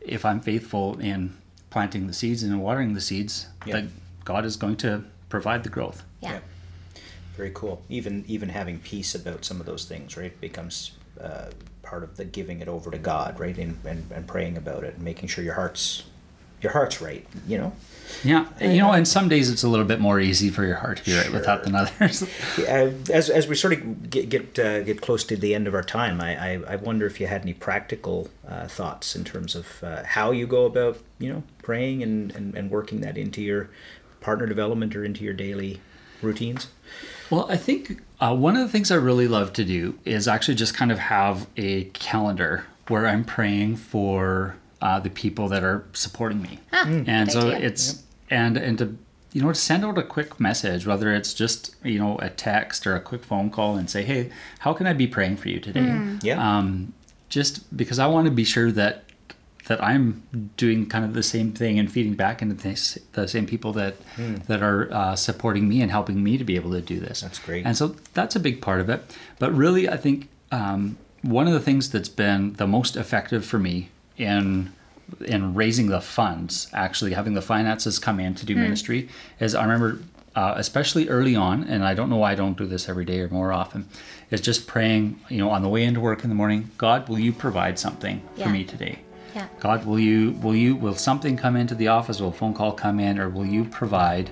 if 0.00 0.24
I'm 0.24 0.40
faithful 0.40 0.98
in 1.00 1.36
planting 1.70 2.06
the 2.06 2.12
seeds 2.12 2.42
and 2.42 2.60
watering 2.62 2.94
the 2.94 3.00
seeds, 3.00 3.48
Yeah. 3.66 3.74
that 3.80 3.84
God 4.24 4.44
is 4.44 4.56
going 4.56 4.76
to 4.78 5.04
provide 5.28 5.62
the 5.64 5.68
growth. 5.68 6.04
Yeah. 6.22 6.32
Yeah. 6.34 6.40
Very 7.36 7.50
cool. 7.54 7.82
Even 7.88 8.24
even 8.26 8.48
having 8.50 8.78
peace 8.78 9.14
about 9.14 9.44
some 9.44 9.60
of 9.60 9.66
those 9.66 9.84
things, 9.84 10.16
right, 10.16 10.38
becomes 10.40 10.92
uh, 11.20 11.46
part 11.82 12.02
of 12.02 12.16
the 12.16 12.24
giving 12.24 12.60
it 12.60 12.68
over 12.68 12.90
to 12.90 12.98
God, 12.98 13.38
right, 13.40 13.56
and, 13.58 13.78
and 13.84 14.10
and 14.10 14.26
praying 14.26 14.56
about 14.56 14.84
it, 14.84 14.94
and 14.94 15.02
making 15.02 15.28
sure 15.28 15.44
your 15.44 15.54
heart's 15.54 16.04
your 16.60 16.72
heart's 16.72 17.00
right. 17.00 17.26
You 17.46 17.58
know. 17.58 17.72
Yeah, 18.22 18.46
you 18.60 18.78
know, 18.78 18.92
and 18.92 19.06
some 19.06 19.28
days 19.28 19.50
it's 19.50 19.62
a 19.62 19.68
little 19.68 19.84
bit 19.84 20.00
more 20.00 20.20
easy 20.20 20.48
for 20.48 20.64
your 20.64 20.76
heart 20.76 20.98
to 20.98 21.04
be 21.04 21.16
right 21.16 21.32
with 21.32 21.44
that 21.44 21.64
than 21.64 21.74
others. 21.74 22.24
Uh, 22.56 22.90
as, 23.12 23.28
as 23.28 23.46
we 23.46 23.54
sort 23.54 23.74
of 23.74 24.10
get 24.10 24.28
get, 24.28 24.58
uh, 24.58 24.82
get 24.82 25.00
close 25.00 25.24
to 25.24 25.36
the 25.36 25.54
end 25.54 25.66
of 25.66 25.74
our 25.74 25.82
time, 25.82 26.20
I, 26.20 26.54
I, 26.54 26.62
I 26.68 26.76
wonder 26.76 27.06
if 27.06 27.20
you 27.20 27.26
had 27.26 27.42
any 27.42 27.52
practical 27.52 28.30
uh, 28.48 28.66
thoughts 28.66 29.14
in 29.14 29.24
terms 29.24 29.54
of 29.54 29.82
uh, 29.84 30.04
how 30.04 30.30
you 30.30 30.46
go 30.46 30.64
about 30.64 30.98
you 31.18 31.32
know 31.32 31.42
praying 31.62 32.02
and, 32.02 32.34
and, 32.34 32.54
and 32.54 32.70
working 32.70 33.00
that 33.02 33.18
into 33.18 33.42
your 33.42 33.68
partner 34.20 34.46
development 34.46 34.96
or 34.96 35.04
into 35.04 35.22
your 35.22 35.34
daily 35.34 35.80
routines. 36.22 36.68
Well, 37.30 37.46
I 37.50 37.56
think 37.56 38.02
uh, 38.20 38.34
one 38.34 38.56
of 38.56 38.62
the 38.62 38.68
things 38.68 38.90
I 38.90 38.96
really 38.96 39.28
love 39.28 39.52
to 39.54 39.64
do 39.64 39.98
is 40.04 40.26
actually 40.26 40.54
just 40.54 40.74
kind 40.74 40.90
of 40.90 40.98
have 40.98 41.46
a 41.56 41.84
calendar 41.84 42.66
where 42.88 43.06
I'm 43.06 43.24
praying 43.24 43.76
for 43.76 44.56
uh, 44.80 45.00
the 45.00 45.10
people 45.10 45.48
that 45.48 45.62
are 45.64 45.84
supporting 45.92 46.42
me, 46.42 46.60
and 46.72 47.30
so 47.30 47.50
idea. 47.50 47.66
it's 47.66 48.02
and 48.30 48.56
and 48.56 48.78
to 48.78 48.96
you 49.32 49.42
know 49.42 49.48
to 49.48 49.54
send 49.54 49.84
out 49.84 49.98
a 49.98 50.02
quick 50.02 50.40
message, 50.40 50.86
whether 50.86 51.12
it's 51.14 51.34
just 51.34 51.74
you 51.84 51.98
know 51.98 52.18
a 52.18 52.30
text 52.30 52.86
or 52.86 52.94
a 52.94 53.00
quick 53.00 53.24
phone 53.24 53.50
call, 53.50 53.76
and 53.76 53.88
say, 53.90 54.02
hey, 54.02 54.30
how 54.60 54.72
can 54.72 54.86
I 54.86 54.92
be 54.92 55.06
praying 55.06 55.36
for 55.38 55.48
you 55.48 55.60
today? 55.60 56.18
Yeah. 56.22 56.58
um, 56.58 56.94
just 57.28 57.76
because 57.76 57.98
I 57.98 58.06
want 58.06 58.26
to 58.26 58.30
be 58.30 58.44
sure 58.44 58.70
that 58.72 59.04
that 59.66 59.82
I'm 59.82 60.22
doing 60.56 60.86
kind 60.86 61.04
of 61.04 61.14
the 61.14 61.22
same 61.24 61.52
thing 61.52 61.78
and 61.78 61.90
feeding 61.90 62.14
back 62.14 62.40
into 62.40 62.54
this, 62.54 62.98
the 63.12 63.26
same 63.26 63.46
people 63.46 63.72
that 63.74 63.96
that 64.46 64.62
are 64.62 64.92
uh, 64.92 65.16
supporting 65.16 65.68
me 65.68 65.82
and 65.82 65.90
helping 65.90 66.22
me 66.22 66.38
to 66.38 66.44
be 66.44 66.56
able 66.56 66.70
to 66.72 66.80
do 66.80 67.00
this. 67.00 67.20
That's 67.20 67.38
great. 67.38 67.66
And 67.66 67.76
so 67.76 67.96
that's 68.14 68.36
a 68.36 68.40
big 68.40 68.62
part 68.62 68.80
of 68.80 68.88
it. 68.88 69.16
But 69.38 69.52
really, 69.52 69.88
I 69.88 69.96
think 69.96 70.28
um, 70.52 70.98
one 71.22 71.46
of 71.48 71.52
the 71.52 71.60
things 71.60 71.90
that's 71.90 72.08
been 72.08 72.54
the 72.54 72.66
most 72.66 72.96
effective 72.96 73.44
for 73.44 73.58
me 73.58 73.90
in 74.16 74.72
in 75.24 75.54
raising 75.54 75.86
the 75.86 76.00
funds, 76.00 76.68
actually 76.72 77.12
having 77.12 77.34
the 77.34 77.42
finances 77.42 77.98
come 77.98 78.18
in 78.18 78.34
to 78.34 78.44
do 78.44 78.56
ministry, 78.56 79.08
is 79.40 79.54
I 79.54 79.62
remember. 79.62 80.00
Uh, 80.34 80.52
especially 80.58 81.08
early 81.08 81.34
on, 81.34 81.64
and 81.64 81.82
I 81.82 81.94
don't 81.94 82.10
know 82.10 82.18
why 82.18 82.32
I 82.32 82.34
don't 82.34 82.58
do 82.58 82.66
this 82.66 82.90
every 82.90 83.06
day 83.06 83.20
or 83.20 83.28
more 83.30 83.54
often, 83.54 83.88
is 84.30 84.42
just 84.42 84.66
praying, 84.66 85.18
you 85.30 85.38
know, 85.38 85.48
on 85.48 85.62
the 85.62 85.68
way 85.70 85.82
into 85.82 85.98
work 85.98 86.24
in 86.24 86.28
the 86.28 86.36
morning, 86.36 86.70
God, 86.76 87.08
will 87.08 87.18
you 87.18 87.32
provide 87.32 87.78
something 87.78 88.20
Yeah. 88.36 88.44
for 88.44 88.50
me 88.50 88.62
today? 88.62 88.98
Yeah. 89.34 89.46
God, 89.60 89.86
will 89.86 89.98
you 89.98 90.32
will 90.42 90.54
you 90.54 90.76
will 90.76 90.94
something 90.94 91.38
come 91.38 91.56
into 91.56 91.74
the 91.74 91.88
office? 91.88 92.20
Will 92.20 92.28
a 92.28 92.32
phone 92.32 92.52
call 92.52 92.72
come 92.72 93.00
in, 93.00 93.18
or 93.18 93.30
will 93.30 93.46
you 93.46 93.64
provide 93.64 94.28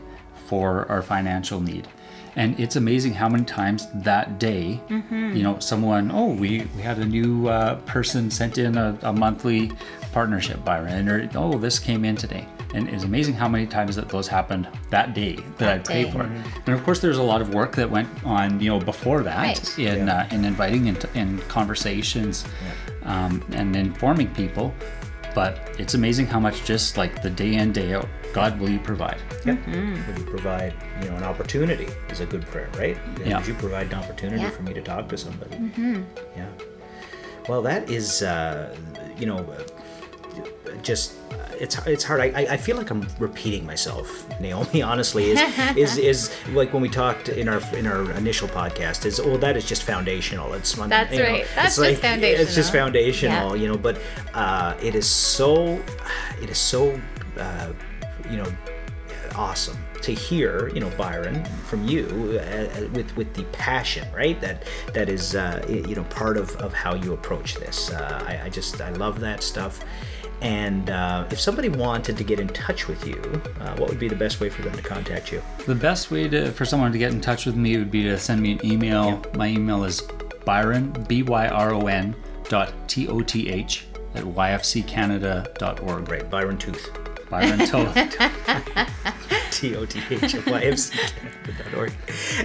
for 0.47 0.87
our 0.91 1.01
financial 1.01 1.59
need? 1.59 1.89
And 2.37 2.59
it's 2.59 2.77
amazing 2.77 3.15
how 3.15 3.29
many 3.29 3.45
times 3.45 3.87
that 3.95 4.39
day, 4.41 4.81
you 4.91 5.43
know, 5.43 5.59
someone, 5.61 6.11
oh, 6.13 6.27
we, 6.29 6.67
we 6.77 6.83
had 6.83 6.99
a 6.99 7.05
new 7.05 7.49
uh, 7.49 7.77
person 7.83 8.31
sent 8.31 8.59
in 8.59 8.77
a, 8.77 8.99
a 9.03 9.13
monthly 9.13 9.71
partnership, 10.13 10.65
Byron, 10.65 11.09
or 11.09 11.29
oh, 11.37 11.59
this 11.59 11.79
came 11.79 12.05
in 12.05 12.17
today. 12.17 12.47
And 12.75 12.89
it's 12.89 13.05
amazing 13.05 13.35
how 13.35 13.49
many 13.49 13.67
times 13.67 13.95
that 13.95 14.09
those 14.09 14.27
happened 14.27 14.67
that 14.91 15.15
day 15.15 15.37
that 15.59 15.69
I 15.73 15.77
That 15.77 15.85
prayed 15.85 16.05
day. 16.07 16.11
for. 16.11 16.23
And 16.23 16.69
of 16.75 16.83
course, 16.83 16.99
there's 16.99 17.19
a 17.19 17.23
lot 17.23 17.41
of 17.41 17.55
work 17.55 17.77
that 17.77 17.89
went 17.89 18.09
on, 18.25 18.59
you 18.59 18.69
know, 18.69 18.81
before 18.81 19.23
that 19.23 19.39
Right. 19.45 19.79
in 19.79 20.07
Yeah. 20.09 20.27
uh, 20.29 20.35
in 20.35 20.45
inviting 20.45 20.89
and 20.89 21.05
in 21.15 21.39
conversations 21.43 22.45
um, 23.05 23.45
and 23.53 23.77
informing 23.77 24.29
people. 24.35 24.75
But 25.35 25.59
it's 25.79 25.95
amazing 25.95 26.27
how 26.27 26.39
much 26.39 26.65
just 26.65 26.97
like 26.97 27.23
the 27.23 27.31
day 27.31 27.55
in 27.55 27.73
day 27.73 27.95
out, 27.95 28.09
God, 28.33 28.59
will 28.61 28.71
you 28.71 28.79
provide? 28.79 29.21
Yeah. 29.45 29.57
Would 30.07 30.19
you 30.19 30.25
provide, 30.25 30.75
you 31.03 31.09
know, 31.11 31.17
an 31.17 31.25
opportunity 31.25 31.89
is 32.09 32.21
a 32.21 32.27
good 32.27 32.47
prayer, 32.47 32.71
right? 32.79 32.97
Yeah. 33.25 33.39
Would 33.39 33.49
you 33.49 33.55
provide 33.55 33.89
an 33.93 33.95
opportunity 33.99 34.43
Yeah. 34.43 34.51
for 34.51 34.63
me 34.63 34.73
to 34.75 34.81
talk 34.83 35.09
to 35.09 35.19
somebody? 35.19 35.57
Yeah. 36.37 36.47
Well, 37.49 37.63
that 37.63 37.91
is, 37.91 38.23
uh, 38.23 38.75
you 39.19 39.27
know, 39.27 39.39
uh, 39.39 40.71
just 40.83 41.15
it's 41.61 41.79
it's 41.87 42.05
hard. 42.05 42.21
I, 42.21 42.47
I- 42.51 42.57
feel 42.57 42.77
like 42.77 42.91
I'm 42.91 43.07
repeating 43.19 43.67
myself, 43.67 44.27
Naomi. 44.41 44.83
Honestly, 44.93 45.31
is 45.31 45.41
is 45.77 45.99
is 45.99 46.31
like 46.53 46.73
when 46.73 46.83
we 46.83 46.89
talked 46.89 47.29
in 47.29 47.49
our 47.49 47.61
in 47.75 47.87
our 47.87 48.11
initial 48.13 48.49
podcast. 48.49 49.05
Is 49.07 49.21
oh 49.21 49.37
that 49.39 49.57
is 49.57 49.65
just 49.67 49.83
foundational. 49.85 50.53
It's. 50.55 50.75
That's 50.75 51.13
you 51.13 51.19
know, 51.19 51.25
right. 51.25 51.47
That's 51.55 51.79
it's 51.79 52.01
just 52.01 52.03
like, 52.03 52.23
It's 52.23 52.55
just 52.55 52.73
foundational. 52.73 53.37
foundational, 53.51 53.57
you 53.57 53.69
know. 53.69 53.77
But 53.79 54.01
uh, 54.35 54.77
it 54.83 54.95
is 54.95 55.07
so 55.07 55.83
it 56.43 56.51
is 56.51 56.59
so 56.59 56.99
uh, 57.39 57.73
you 58.31 58.37
know 58.37 58.51
awesome 59.37 59.77
to 60.01 60.13
hear 60.13 60.69
you 60.75 60.81
know 60.81 60.91
Byron 60.91 61.45
from 61.67 61.87
you 61.89 62.07
uh, 62.39 62.43
uh, 62.45 62.89
with 62.93 63.17
with 63.17 63.35
the 63.35 63.43
passion 63.45 64.07
right 64.15 64.41
that 64.41 64.65
that 64.93 65.09
is 65.09 65.35
uh, 65.35 65.65
you 65.69 65.95
know 65.95 66.05
part 66.05 66.37
of, 66.37 66.55
of 66.57 66.73
how 66.73 66.95
you 66.95 67.15
approach 67.15 67.57
this 67.57 67.91
uh, 67.91 68.25
I, 68.29 68.43
I 68.45 68.49
just 68.49 68.81
I 68.81 68.91
love 68.91 69.19
that 69.21 69.43
stuff 69.43 69.81
and 70.45 70.91
uh, 70.91 71.25
if 71.31 71.41
somebody 71.41 71.71
wanted 71.71 72.17
to 72.19 72.23
get 72.23 72.39
in 72.39 72.49
touch 72.49 72.87
with 72.87 73.07
you 73.07 73.17
uh, 73.61 73.75
what 73.77 73.89
would 73.89 73.99
be 73.99 74.09
the 74.09 74.15
best 74.15 74.41
way 74.41 74.51
for 74.51 74.63
them 74.63 74.75
to 74.77 74.83
contact 74.83 75.33
you 75.33 75.43
The 75.67 75.75
best 75.75 76.11
way 76.11 76.29
to 76.29 76.51
for 76.53 76.67
someone 76.67 76.93
to 76.93 76.99
get 76.99 77.13
in 77.13 77.21
touch 77.23 77.47
with 77.47 77.57
me 77.57 77.79
would 77.79 77.91
be 77.91 78.03
to 78.03 78.19
send 78.19 78.43
me 78.43 78.53
an 78.53 78.65
email. 78.65 79.23
My 79.35 79.49
email 79.49 79.83
is 79.85 80.03
byron 80.45 80.93
b 81.09 81.23
y 81.23 81.49
r 81.49 81.73
o 81.73 81.87
n 81.87 82.15
dot 82.51 82.73
t 82.87 83.09
o 83.09 83.23
t 83.23 83.49
h 83.49 83.87
at 84.15 84.25
yfccanada.org. 84.25 86.09
right 86.11 86.29
Byron 86.31 86.59
Tooth 86.59 86.91
Byron 87.31 87.59
Toth. 89.61 89.89
T-O-T-H-Y-F-C-org. 90.65 91.93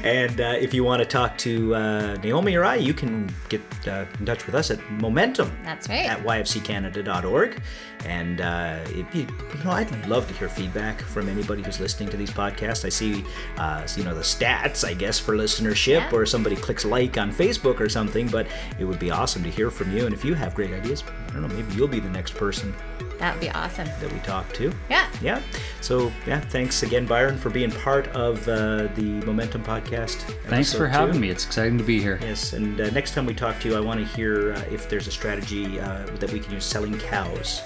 And 0.04 0.42
uh, 0.42 0.56
if 0.60 0.74
you 0.74 0.84
want 0.84 1.00
to 1.02 1.06
talk 1.06 1.38
to 1.40 1.76
uh, 1.76 2.16
Naomi 2.24 2.56
or 2.56 2.64
I, 2.66 2.76
you 2.76 2.94
can 2.94 3.30
get 3.50 3.62
uh, 3.88 4.06
in 4.20 4.26
touch 4.26 4.46
with 4.46 4.56
us 4.56 4.72
at 4.72 4.80
Momentum. 4.92 5.52
That's 5.64 5.88
right. 5.90 6.06
At 6.06 6.20
yfccanada.org. 6.24 7.62
And 8.06 8.40
uh, 8.42 8.80
it, 8.88 9.06
you, 9.14 9.22
you 9.58 9.64
know, 9.64 9.72
I'd 9.72 10.06
love 10.08 10.28
to 10.30 10.34
hear 10.34 10.48
feedback 10.48 11.02
from 11.02 11.28
anybody 11.28 11.62
who's 11.64 11.80
listening 11.80 12.10
to 12.10 12.18
these 12.18 12.32
podcasts. 12.32 12.86
I 12.86 12.90
see, 12.90 13.26
uh, 13.58 13.86
you 13.96 14.04
know, 14.04 14.16
the 14.16 14.22
stats, 14.22 14.88
I 14.88 14.94
guess, 14.94 15.20
for 15.20 15.36
listenership, 15.36 16.00
Yeah. 16.00 16.10
or 16.14 16.26
somebody 16.26 16.56
clicks 16.56 16.86
like 16.86 17.18
on 17.18 17.32
Facebook 17.32 17.80
or 17.80 17.90
something. 17.90 18.28
But 18.28 18.48
it 18.80 18.86
would 18.86 19.00
be 19.00 19.12
awesome 19.12 19.44
to 19.44 19.50
hear 19.50 19.70
from 19.70 19.96
you. 19.96 20.06
And 20.06 20.14
if 20.14 20.24
you 20.24 20.34
have 20.36 20.56
great 20.56 20.72
ideas, 20.74 21.04
I 21.30 21.34
don't 21.34 21.42
know, 21.42 21.50
maybe 21.50 21.74
you'll 21.76 21.88
be 21.88 22.00
the 22.00 22.10
next 22.10 22.36
person 22.36 22.74
That 23.20 23.34
would 23.36 23.42
be 23.42 23.50
awesome. 23.52 23.86
that 24.00 24.12
we 24.14 24.20
talk 24.20 24.52
to. 24.54 24.72
Yeah. 24.90 25.08
Yeah. 25.22 25.42
So, 25.82 26.12
yeah, 26.26 26.40
thanks 26.40 26.84
again, 26.84 26.99
Byron, 27.06 27.38
for 27.38 27.50
being 27.50 27.72
part 27.72 28.08
of 28.10 28.48
uh, 28.48 28.88
the 28.96 29.22
Momentum 29.26 29.64
podcast. 29.64 30.16
Thanks 30.48 30.74
for 30.74 30.88
having 30.88 31.16
two. 31.16 31.20
me. 31.22 31.30
It's 31.30 31.46
exciting 31.46 31.78
to 31.78 31.84
be 31.84 32.02
here. 32.02 32.20
Yes, 32.22 32.54
and 32.54 32.80
uh, 32.80 32.90
next 32.92 33.14
time 33.14 33.26
we 33.26 33.34
talk 33.34 33.60
to 33.62 33.70
you, 33.70 33.76
I 33.76 33.80
want 33.80 34.00
to 34.00 34.06
hear 34.16 34.54
uh, 34.54 34.62
if 34.72 34.90
there's 34.90 35.08
a 35.08 35.12
strategy 35.12 35.80
uh, 35.80 36.06
that 36.20 36.32
we 36.32 36.40
can 36.40 36.54
use 36.54 36.66
selling 36.66 36.98
cows. 37.00 37.62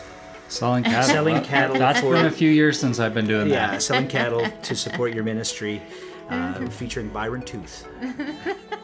Selling 0.49 0.83
cattle. 0.83 1.09
Selling 1.13 1.41
cattle 1.43 1.77
That's 1.79 1.99
for- 2.01 2.13
been 2.13 2.25
a 2.27 2.31
few 2.31 2.49
years 2.49 2.79
since 2.79 2.99
I've 2.99 3.13
been 3.13 3.27
doing 3.27 3.49
Yeah, 3.49 3.71
that. 3.71 3.81
selling 3.81 4.07
cattle 4.07 4.45
to 4.63 4.75
support 4.75 5.13
your 5.13 5.23
ministry, 5.23 5.81
uh, 6.29 6.65
featuring 6.67 7.09
Byron 7.09 7.41
Tooth. 7.41 7.87